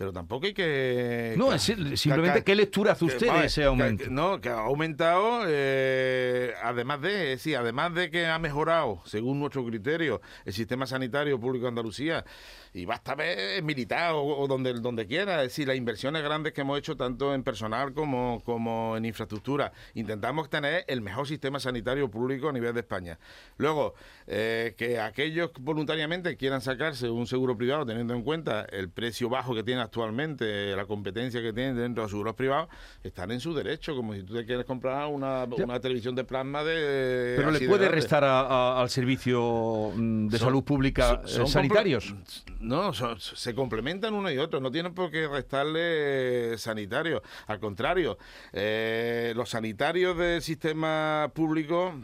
pero 0.00 0.14
tampoco 0.14 0.46
hay 0.46 0.54
que... 0.54 1.34
No, 1.36 1.58
simplemente, 1.58 2.42
¿qué 2.42 2.54
lectura 2.54 2.92
hace 2.92 3.04
usted 3.04 3.30
de 3.30 3.44
ese 3.44 3.64
aumento? 3.64 4.06
no, 4.08 4.40
que 4.40 4.48
ha 4.48 4.60
aumentado, 4.60 5.42
eh, 5.46 6.54
además 6.62 7.02
de, 7.02 7.36
sí, 7.36 7.54
además 7.54 7.92
de 7.92 8.10
que 8.10 8.24
ha 8.24 8.38
mejorado, 8.38 9.02
según 9.04 9.38
nuestro 9.38 9.62
criterio, 9.62 10.22
el 10.46 10.54
sistema 10.54 10.86
sanitario 10.86 11.38
público 11.38 11.64
de 11.64 11.68
Andalucía, 11.68 12.24
y 12.72 12.86
basta 12.86 13.14
ver 13.14 13.62
militar 13.62 14.12
o, 14.14 14.46
donde, 14.46 14.72
donde 14.74 15.06
quiera, 15.06 15.42
es 15.42 15.48
decir, 15.48 15.68
las 15.68 15.76
inversiones 15.76 16.22
grandes 16.22 16.52
que 16.52 16.60
hemos 16.60 16.78
hecho 16.78 16.96
tanto 16.96 17.34
en 17.34 17.42
personal 17.42 17.92
como, 17.92 18.40
como 18.44 18.96
en 18.96 19.04
infraestructura. 19.04 19.72
Intentamos 19.94 20.48
tener 20.48 20.84
el 20.86 21.00
mejor 21.00 21.26
sistema 21.26 21.58
sanitario 21.58 22.10
público 22.10 22.48
a 22.48 22.52
nivel 22.52 22.72
de 22.72 22.80
España. 22.80 23.18
Luego, 23.58 23.94
eh, 24.26 24.74
que 24.78 25.00
aquellos 25.00 25.50
voluntariamente 25.60 26.36
quieran 26.36 26.60
sacarse 26.60 27.10
un 27.10 27.26
seguro 27.26 27.56
privado 27.56 27.84
teniendo 27.84 28.14
en 28.14 28.22
cuenta 28.22 28.64
el 28.70 28.88
precio 28.88 29.28
bajo 29.28 29.54
que 29.54 29.64
tiene 29.64 29.80
actualmente, 29.90 30.76
la 30.76 30.86
competencia 30.86 31.42
que 31.42 31.52
tienen 31.52 31.76
dentro 31.76 32.02
de 32.02 32.04
los 32.04 32.10
seguros 32.12 32.34
privados, 32.36 32.68
están 33.02 33.32
en 33.32 33.40
su 33.40 33.52
derecho, 33.52 33.96
como 33.96 34.14
si 34.14 34.22
tú 34.22 34.34
te 34.34 34.46
quieres 34.46 34.64
comprar 34.64 35.08
una, 35.08 35.48
televisión 35.80 36.14
de 36.14 36.22
plasma 36.22 36.62
de... 36.62 37.34
Pero 37.36 37.50
le 37.50 37.66
puede 37.66 37.88
restar 37.88 38.22
al 38.22 38.88
servicio 38.88 39.92
mm, 39.94 40.28
de 40.28 40.38
salud 40.38 40.62
pública 40.62 41.22
eh, 41.26 41.46
sanitarios. 41.46 42.14
No, 42.60 42.92
se 42.92 43.54
complementan 43.54 44.14
uno 44.14 44.30
y 44.30 44.38
otro, 44.38 44.60
no 44.60 44.70
tienen 44.70 44.94
por 44.94 45.10
qué 45.10 45.26
restarle 45.26 46.56
sanitarios. 46.56 47.22
Al 47.48 47.58
contrario, 47.58 48.16
eh, 48.52 49.32
los 49.34 49.50
sanitarios 49.50 50.16
del 50.16 50.40
sistema 50.40 51.32
público 51.34 51.94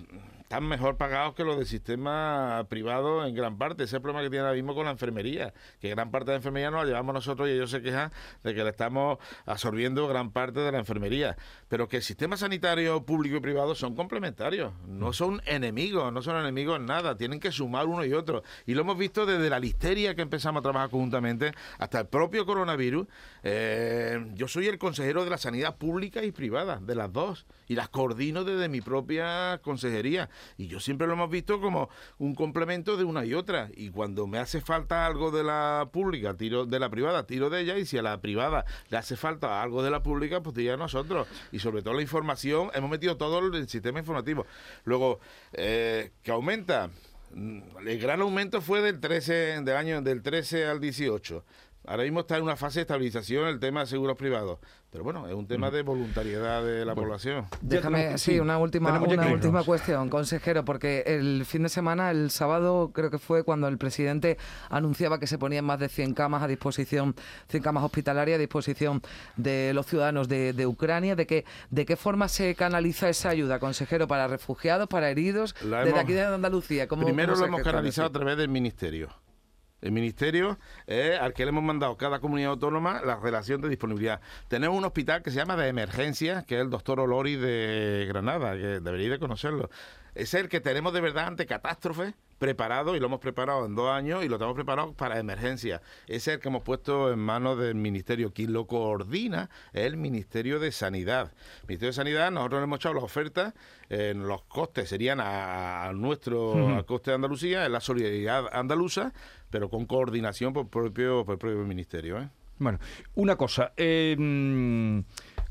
están 0.46 0.68
mejor 0.68 0.96
pagados 0.96 1.34
que 1.34 1.42
los 1.42 1.56
del 1.56 1.66
sistema 1.66 2.64
privado 2.68 3.26
en 3.26 3.34
gran 3.34 3.58
parte. 3.58 3.82
Ese 3.82 3.90
es 3.90 3.94
el 3.94 4.00
problema 4.02 4.22
que 4.22 4.30
tiene 4.30 4.44
ahora 4.44 4.54
mismo 4.54 4.76
con 4.76 4.84
la 4.84 4.92
enfermería, 4.92 5.52
que 5.80 5.90
gran 5.90 6.12
parte 6.12 6.26
de 6.26 6.34
la 6.34 6.36
enfermería 6.36 6.70
nos 6.70 6.82
la 6.82 6.86
llevamos 6.86 7.14
nosotros 7.14 7.48
y 7.48 7.52
ellos 7.52 7.68
se 7.68 7.82
quejan 7.82 8.12
de 8.44 8.54
que 8.54 8.62
le 8.62 8.70
estamos 8.70 9.18
absorbiendo 9.44 10.06
gran 10.06 10.30
parte 10.30 10.60
de 10.60 10.70
la 10.70 10.78
enfermería. 10.78 11.36
Pero 11.66 11.88
que 11.88 11.96
el 11.96 12.04
sistema 12.04 12.36
sanitario 12.36 13.04
público 13.04 13.38
y 13.38 13.40
privado 13.40 13.74
son 13.74 13.96
complementarios, 13.96 14.72
no 14.86 15.12
son 15.12 15.42
enemigos, 15.46 16.12
no 16.12 16.22
son 16.22 16.36
enemigos 16.36 16.78
en 16.78 16.86
nada, 16.86 17.16
tienen 17.16 17.40
que 17.40 17.50
sumar 17.50 17.86
uno 17.86 18.04
y 18.04 18.12
otro. 18.12 18.44
Y 18.66 18.74
lo 18.74 18.82
hemos 18.82 18.96
visto 18.96 19.26
desde 19.26 19.50
la 19.50 19.58
listeria 19.58 20.14
que 20.14 20.22
empezamos 20.22 20.60
a 20.60 20.62
trabajar 20.62 20.90
conjuntamente 20.90 21.54
hasta 21.78 21.98
el 21.98 22.06
propio 22.06 22.46
coronavirus. 22.46 23.08
Eh, 23.42 24.24
yo 24.34 24.46
soy 24.46 24.68
el 24.68 24.78
consejero 24.78 25.24
de 25.24 25.30
la 25.30 25.38
sanidad 25.38 25.76
pública 25.76 26.22
y 26.22 26.30
privada, 26.30 26.78
de 26.80 26.94
las 26.94 27.12
dos, 27.12 27.46
y 27.66 27.74
las 27.74 27.88
coordino 27.88 28.44
desde 28.44 28.68
mi 28.68 28.80
propia 28.80 29.58
consejería. 29.64 30.30
Y 30.56 30.66
yo 30.68 30.80
siempre 30.80 31.06
lo 31.06 31.14
hemos 31.14 31.30
visto 31.30 31.60
como 31.60 31.88
un 32.18 32.34
complemento 32.34 32.96
de 32.96 33.04
una 33.04 33.24
y 33.24 33.34
otra. 33.34 33.70
Y 33.74 33.90
cuando 33.90 34.26
me 34.26 34.38
hace 34.38 34.60
falta 34.60 35.06
algo 35.06 35.30
de 35.30 35.44
la 35.44 35.88
pública, 35.92 36.36
tiro 36.36 36.66
de 36.66 36.78
la 36.78 36.90
privada, 36.90 37.26
tiro 37.26 37.50
de 37.50 37.60
ella. 37.60 37.78
Y 37.78 37.86
si 37.86 37.98
a 37.98 38.02
la 38.02 38.20
privada 38.20 38.64
le 38.90 38.96
hace 38.96 39.16
falta 39.16 39.62
algo 39.62 39.82
de 39.82 39.90
la 39.90 40.02
pública, 40.02 40.42
pues 40.42 40.54
tira 40.54 40.74
a 40.74 40.76
nosotros. 40.76 41.26
Y 41.52 41.58
sobre 41.58 41.82
todo 41.82 41.94
la 41.94 42.02
información, 42.02 42.70
hemos 42.74 42.90
metido 42.90 43.16
todo 43.16 43.38
el 43.38 43.68
sistema 43.68 43.98
informativo. 43.98 44.46
Luego, 44.84 45.20
eh, 45.52 46.12
que 46.22 46.30
aumenta. 46.30 46.90
Mm, 47.34 47.60
el 47.86 47.98
gran 47.98 48.20
aumento 48.20 48.60
fue 48.60 48.80
del 48.80 49.00
13 49.00 49.62
del 49.62 49.76
año 49.76 50.00
del 50.00 50.22
13 50.22 50.66
al 50.66 50.80
18. 50.80 51.44
Ahora 51.86 52.02
mismo 52.02 52.20
está 52.20 52.36
en 52.36 52.42
una 52.42 52.56
fase 52.56 52.80
de 52.80 52.82
estabilización 52.82 53.46
el 53.46 53.60
tema 53.60 53.80
de 53.80 53.86
seguros 53.86 54.16
privados. 54.16 54.58
Pero 54.90 55.04
bueno, 55.04 55.28
es 55.28 55.34
un 55.34 55.46
tema 55.46 55.70
de 55.70 55.82
voluntariedad 55.82 56.64
de 56.64 56.84
la 56.84 56.94
población. 56.94 57.46
Déjame, 57.60 58.18
sí, 58.18 58.40
una 58.40 58.58
última, 58.58 58.98
una 58.98 59.26
última 59.26 59.62
cuestión, 59.62 60.08
consejero, 60.08 60.64
porque 60.64 61.04
el 61.06 61.44
fin 61.44 61.62
de 61.64 61.68
semana, 61.68 62.10
el 62.10 62.30
sábado, 62.30 62.90
creo 62.94 63.10
que 63.10 63.18
fue 63.18 63.44
cuando 63.44 63.68
el 63.68 63.78
presidente 63.78 64.38
anunciaba 64.70 65.20
que 65.20 65.26
se 65.26 65.38
ponían 65.38 65.64
más 65.64 65.78
de 65.78 65.88
100 65.88 66.14
camas 66.14 66.42
a 66.42 66.48
disposición, 66.48 67.14
100 67.48 67.62
camas 67.62 67.84
hospitalarias 67.84 68.36
a 68.36 68.38
disposición 68.38 69.02
de 69.36 69.72
los 69.74 69.86
ciudadanos 69.86 70.28
de, 70.28 70.66
Ucrania. 70.66 71.14
¿De 71.14 71.26
qué, 71.26 71.44
¿De 71.70 71.84
qué 71.84 71.96
forma 71.96 72.28
se 72.28 72.54
canaliza 72.54 73.08
esa 73.08 73.28
ayuda, 73.28 73.58
consejero, 73.58 74.08
para 74.08 74.26
refugiados, 74.28 74.88
para 74.88 75.10
heridos, 75.10 75.54
desde 75.60 75.98
aquí 75.98 76.14
de 76.14 76.24
Andalucía? 76.24 76.88
primero 76.88 77.36
lo 77.36 77.44
hemos 77.44 77.62
canalizado 77.62 78.08
a 78.08 78.12
través 78.12 78.36
del 78.36 78.48
ministerio. 78.48 79.10
El 79.86 79.92
ministerio 79.92 80.58
es 80.88 81.16
al 81.20 81.32
que 81.32 81.44
le 81.44 81.50
hemos 81.50 81.62
mandado 81.62 81.96
cada 81.96 82.18
comunidad 82.18 82.50
autónoma 82.50 83.02
la 83.04 83.14
relación 83.14 83.60
de 83.60 83.68
disponibilidad. 83.68 84.20
Tenemos 84.48 84.76
un 84.76 84.84
hospital 84.84 85.22
que 85.22 85.30
se 85.30 85.36
llama 85.36 85.56
de 85.56 85.68
emergencia, 85.68 86.42
que 86.42 86.56
es 86.56 86.60
el 86.60 86.70
doctor 86.70 86.98
Olori 86.98 87.36
de 87.36 88.04
Granada, 88.08 88.54
que 88.54 88.80
debería 88.80 89.10
de 89.10 89.20
conocerlo. 89.20 89.70
Es 90.16 90.34
el 90.34 90.48
que 90.48 90.60
tenemos 90.60 90.92
de 90.92 91.02
verdad 91.02 91.26
ante 91.26 91.46
catástrofes 91.46 92.14
preparado 92.38 92.96
y 92.96 93.00
lo 93.00 93.06
hemos 93.06 93.20
preparado 93.20 93.66
en 93.66 93.74
dos 93.74 93.90
años 93.90 94.24
y 94.24 94.28
lo 94.28 94.38
tenemos 94.38 94.54
preparado 94.54 94.92
para 94.92 95.18
emergencia. 95.18 95.82
Es 96.06 96.28
el 96.28 96.40
que 96.40 96.48
hemos 96.48 96.62
puesto 96.62 97.12
en 97.12 97.18
manos 97.18 97.58
del 97.58 97.74
Ministerio. 97.74 98.32
Quien 98.32 98.52
lo 98.52 98.66
coordina 98.66 99.50
es 99.72 99.84
el 99.84 99.96
Ministerio 99.96 100.58
de 100.58 100.72
Sanidad. 100.72 101.32
El 101.62 101.68
Ministerio 101.68 101.90
de 101.90 101.96
Sanidad, 101.96 102.30
nosotros 102.30 102.60
le 102.60 102.64
hemos 102.64 102.78
echado 102.78 102.94
las 102.94 103.04
ofertas, 103.04 103.54
en 103.88 104.26
los 104.26 104.42
costes 104.42 104.88
serían 104.88 105.20
a, 105.20 105.92
nuestro 105.94 106.84
coste 106.86 107.10
de 107.10 107.16
Andalucía, 107.16 107.66
en 107.66 107.72
la 107.72 107.80
solidaridad 107.80 108.46
andaluza, 108.52 109.12
pero 109.50 109.68
con 109.68 109.86
coordinación 109.86 110.52
por, 110.52 110.68
propio, 110.68 111.24
por 111.24 111.34
el 111.34 111.38
propio 111.38 111.58
Ministerio. 111.64 112.18
¿eh? 112.18 112.28
Bueno, 112.58 112.78
una 113.14 113.36
cosa. 113.36 113.72
Eh, 113.76 114.16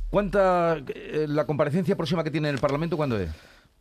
¿Cuánta. 0.10 0.78
Eh, 0.88 1.26
la 1.28 1.46
comparecencia 1.46 1.96
próxima 1.96 2.24
que 2.24 2.32
tiene 2.32 2.50
el 2.50 2.60
Parlamento, 2.60 2.98
cuándo 2.98 3.20
es? 3.20 3.30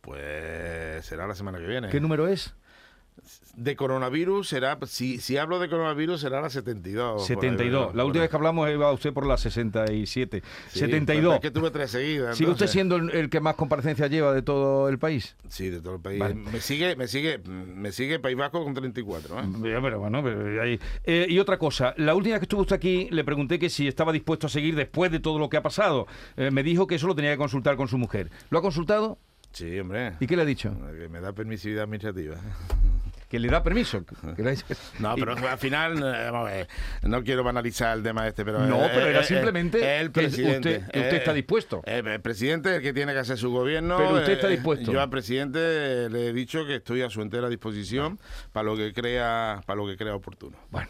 Pues 0.01 1.05
será 1.05 1.27
la 1.27 1.35
semana 1.35 1.59
que 1.59 1.65
viene. 1.65 1.89
¿Qué 1.89 1.99
número 1.99 2.27
es? 2.27 2.55
De 3.55 3.75
coronavirus 3.75 4.49
será, 4.49 4.77
si, 4.85 5.19
si 5.19 5.37
hablo 5.37 5.59
de 5.59 5.69
coronavirus 5.69 6.21
será 6.21 6.41
la 6.41 6.49
72. 6.49 7.25
72. 7.25 7.95
la 7.95 8.05
última 8.05 8.21
vez 8.21 8.29
que 8.29 8.35
hablamos 8.35 8.69
iba 8.69 8.91
usted 8.91 9.13
por 9.13 9.25
la 9.25 9.37
67. 9.37 10.43
72. 10.67 11.35
Es 11.35 11.39
que 11.41 11.51
tuve 11.51 11.71
tres 11.71 11.91
seguidas. 11.91 12.37
¿Sigue 12.37 12.51
usted 12.51 12.67
siendo 12.67 12.97
el, 12.97 13.29
que 13.29 13.39
más 13.39 13.55
comparecencia 13.55 14.07
lleva 14.07 14.33
de 14.33 14.41
todo 14.41 14.89
el 14.89 14.99
país? 14.99 15.35
Sí, 15.47 15.69
de 15.69 15.81
todo 15.81 15.95
el 15.95 16.01
país. 16.01 16.21
Me 16.35 16.59
sigue, 16.59 16.95
me 16.95 17.07
sigue, 17.07 17.39
me 17.39 17.91
sigue 17.91 18.19
País 18.19 18.37
Vasco 18.37 18.63
con 18.63 18.73
34. 18.73 19.39
¿eh? 19.39 19.43
Pero, 19.61 19.99
bueno, 19.99 20.23
eh, 20.25 21.25
y 21.29 21.39
otra 21.39 21.57
cosa, 21.57 21.93
la 21.97 22.15
última 22.15 22.35
vez 22.35 22.41
que 22.41 22.45
estuvo 22.45 22.61
usted 22.61 22.75
aquí 22.75 23.07
le 23.11 23.23
pregunté 23.23 23.57
que 23.59 23.69
si 23.69 23.87
estaba 23.87 24.11
dispuesto 24.11 24.47
a 24.47 24.49
seguir 24.49 24.75
después 24.75 25.11
de 25.11 25.19
todo 25.19 25.39
lo 25.39 25.49
que 25.49 25.57
ha 25.57 25.63
pasado. 25.63 26.07
Eh, 26.35 26.51
me 26.51 26.63
dijo 26.63 26.87
que 26.87 26.95
eso 26.95 27.07
lo 27.07 27.15
tenía 27.15 27.31
que 27.31 27.37
consultar 27.37 27.75
con 27.77 27.87
su 27.87 27.97
mujer. 27.97 28.29
¿Lo 28.49 28.59
ha 28.59 28.61
consultado? 28.61 29.17
Sí, 29.51 29.79
hombre. 29.79 30.15
¿Y 30.19 30.27
qué 30.27 30.35
le 30.35 30.41
ha 30.41 30.45
dicho? 30.45 30.75
Que 30.99 31.07
me 31.07 31.21
da 31.21 31.31
permisividad 31.33 31.83
administrativa. 31.83 32.35
que 33.35 33.39
le 33.39 33.49
da 33.49 33.61
permiso. 33.61 34.03
no, 34.99 35.15
pero 35.15 35.35
al 35.35 35.57
final, 35.57 36.01
eh, 36.49 36.67
no 37.03 37.23
quiero 37.23 37.43
banalizar 37.43 37.97
el 37.97 38.03
tema 38.03 38.25
este, 38.27 38.45
pero... 38.45 38.65
No, 38.65 38.79
pero 38.93 39.07
era 39.07 39.23
simplemente 39.23 39.99
el 39.99 40.11
presidente. 40.11 40.77
usted, 40.77 41.01
usted 41.01 41.13
está 41.13 41.33
dispuesto. 41.33 41.81
El, 41.85 42.21
presidente 42.21 42.69
es 42.69 42.75
el 42.77 42.81
que 42.81 42.93
tiene 42.93 43.11
que 43.13 43.19
hacer 43.19 43.37
su 43.37 43.51
gobierno. 43.51 43.97
Pero 43.97 44.13
usted 44.15 44.33
está 44.33 44.47
eh, 44.47 44.51
dispuesto. 44.51 44.91
Yo 44.91 45.01
al 45.01 45.09
presidente 45.09 46.09
le 46.09 46.29
he 46.29 46.33
dicho 46.33 46.65
que 46.65 46.75
estoy 46.75 47.01
a 47.01 47.09
su 47.09 47.21
entera 47.21 47.49
disposición 47.49 48.19
para 48.53 48.63
lo 48.63 48.77
que 48.77 48.93
crea 48.93 49.61
para 49.65 49.77
lo 49.77 49.87
que 49.87 49.97
crea 49.97 50.15
oportuno. 50.15 50.57
Bueno, 50.71 50.87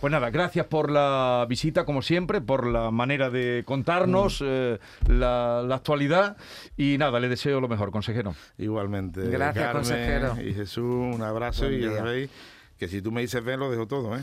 pues 0.00 0.10
nada, 0.10 0.30
gracias 0.30 0.66
por 0.66 0.90
la 0.90 1.46
visita, 1.48 1.84
como 1.84 2.02
siempre, 2.02 2.40
por 2.40 2.66
la 2.66 2.90
manera 2.90 3.30
de 3.30 3.64
contarnos 3.66 4.40
mm. 4.40 4.44
eh, 4.46 4.78
la, 5.08 5.60
actualidad 5.74 6.36
y 6.76 6.96
nada, 6.98 7.18
le 7.20 7.28
deseo 7.28 7.60
lo 7.60 7.68
mejor, 7.68 7.90
consejero. 7.90 8.34
Igualmente. 8.56 9.22
Gracias, 9.28 9.72
consejero. 9.72 10.40
Y 10.40 10.54
Jesús, 10.54 10.84
un 11.14 11.22
abrazo 11.22 11.70
y 11.70 11.87
ya 11.90 11.98
sabéis 11.98 12.30
que 12.78 12.88
si 12.88 13.02
tú 13.02 13.10
me 13.10 13.20
dices 13.20 13.42
ven, 13.42 13.60
lo 13.60 13.70
dejo 13.70 13.86
todo. 13.86 14.16
¿eh? 14.16 14.22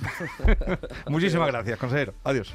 Muchísimas 1.10 1.48
gracias, 1.48 1.78
consejero. 1.78 2.14
Adiós. 2.24 2.54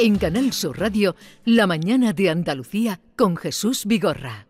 En 0.00 0.16
Canal 0.16 0.52
Sur 0.52 0.78
Radio, 0.78 1.16
La 1.44 1.66
mañana 1.66 2.12
de 2.12 2.30
Andalucía 2.30 3.00
con 3.16 3.36
Jesús 3.36 3.84
Vigorra. 3.84 4.47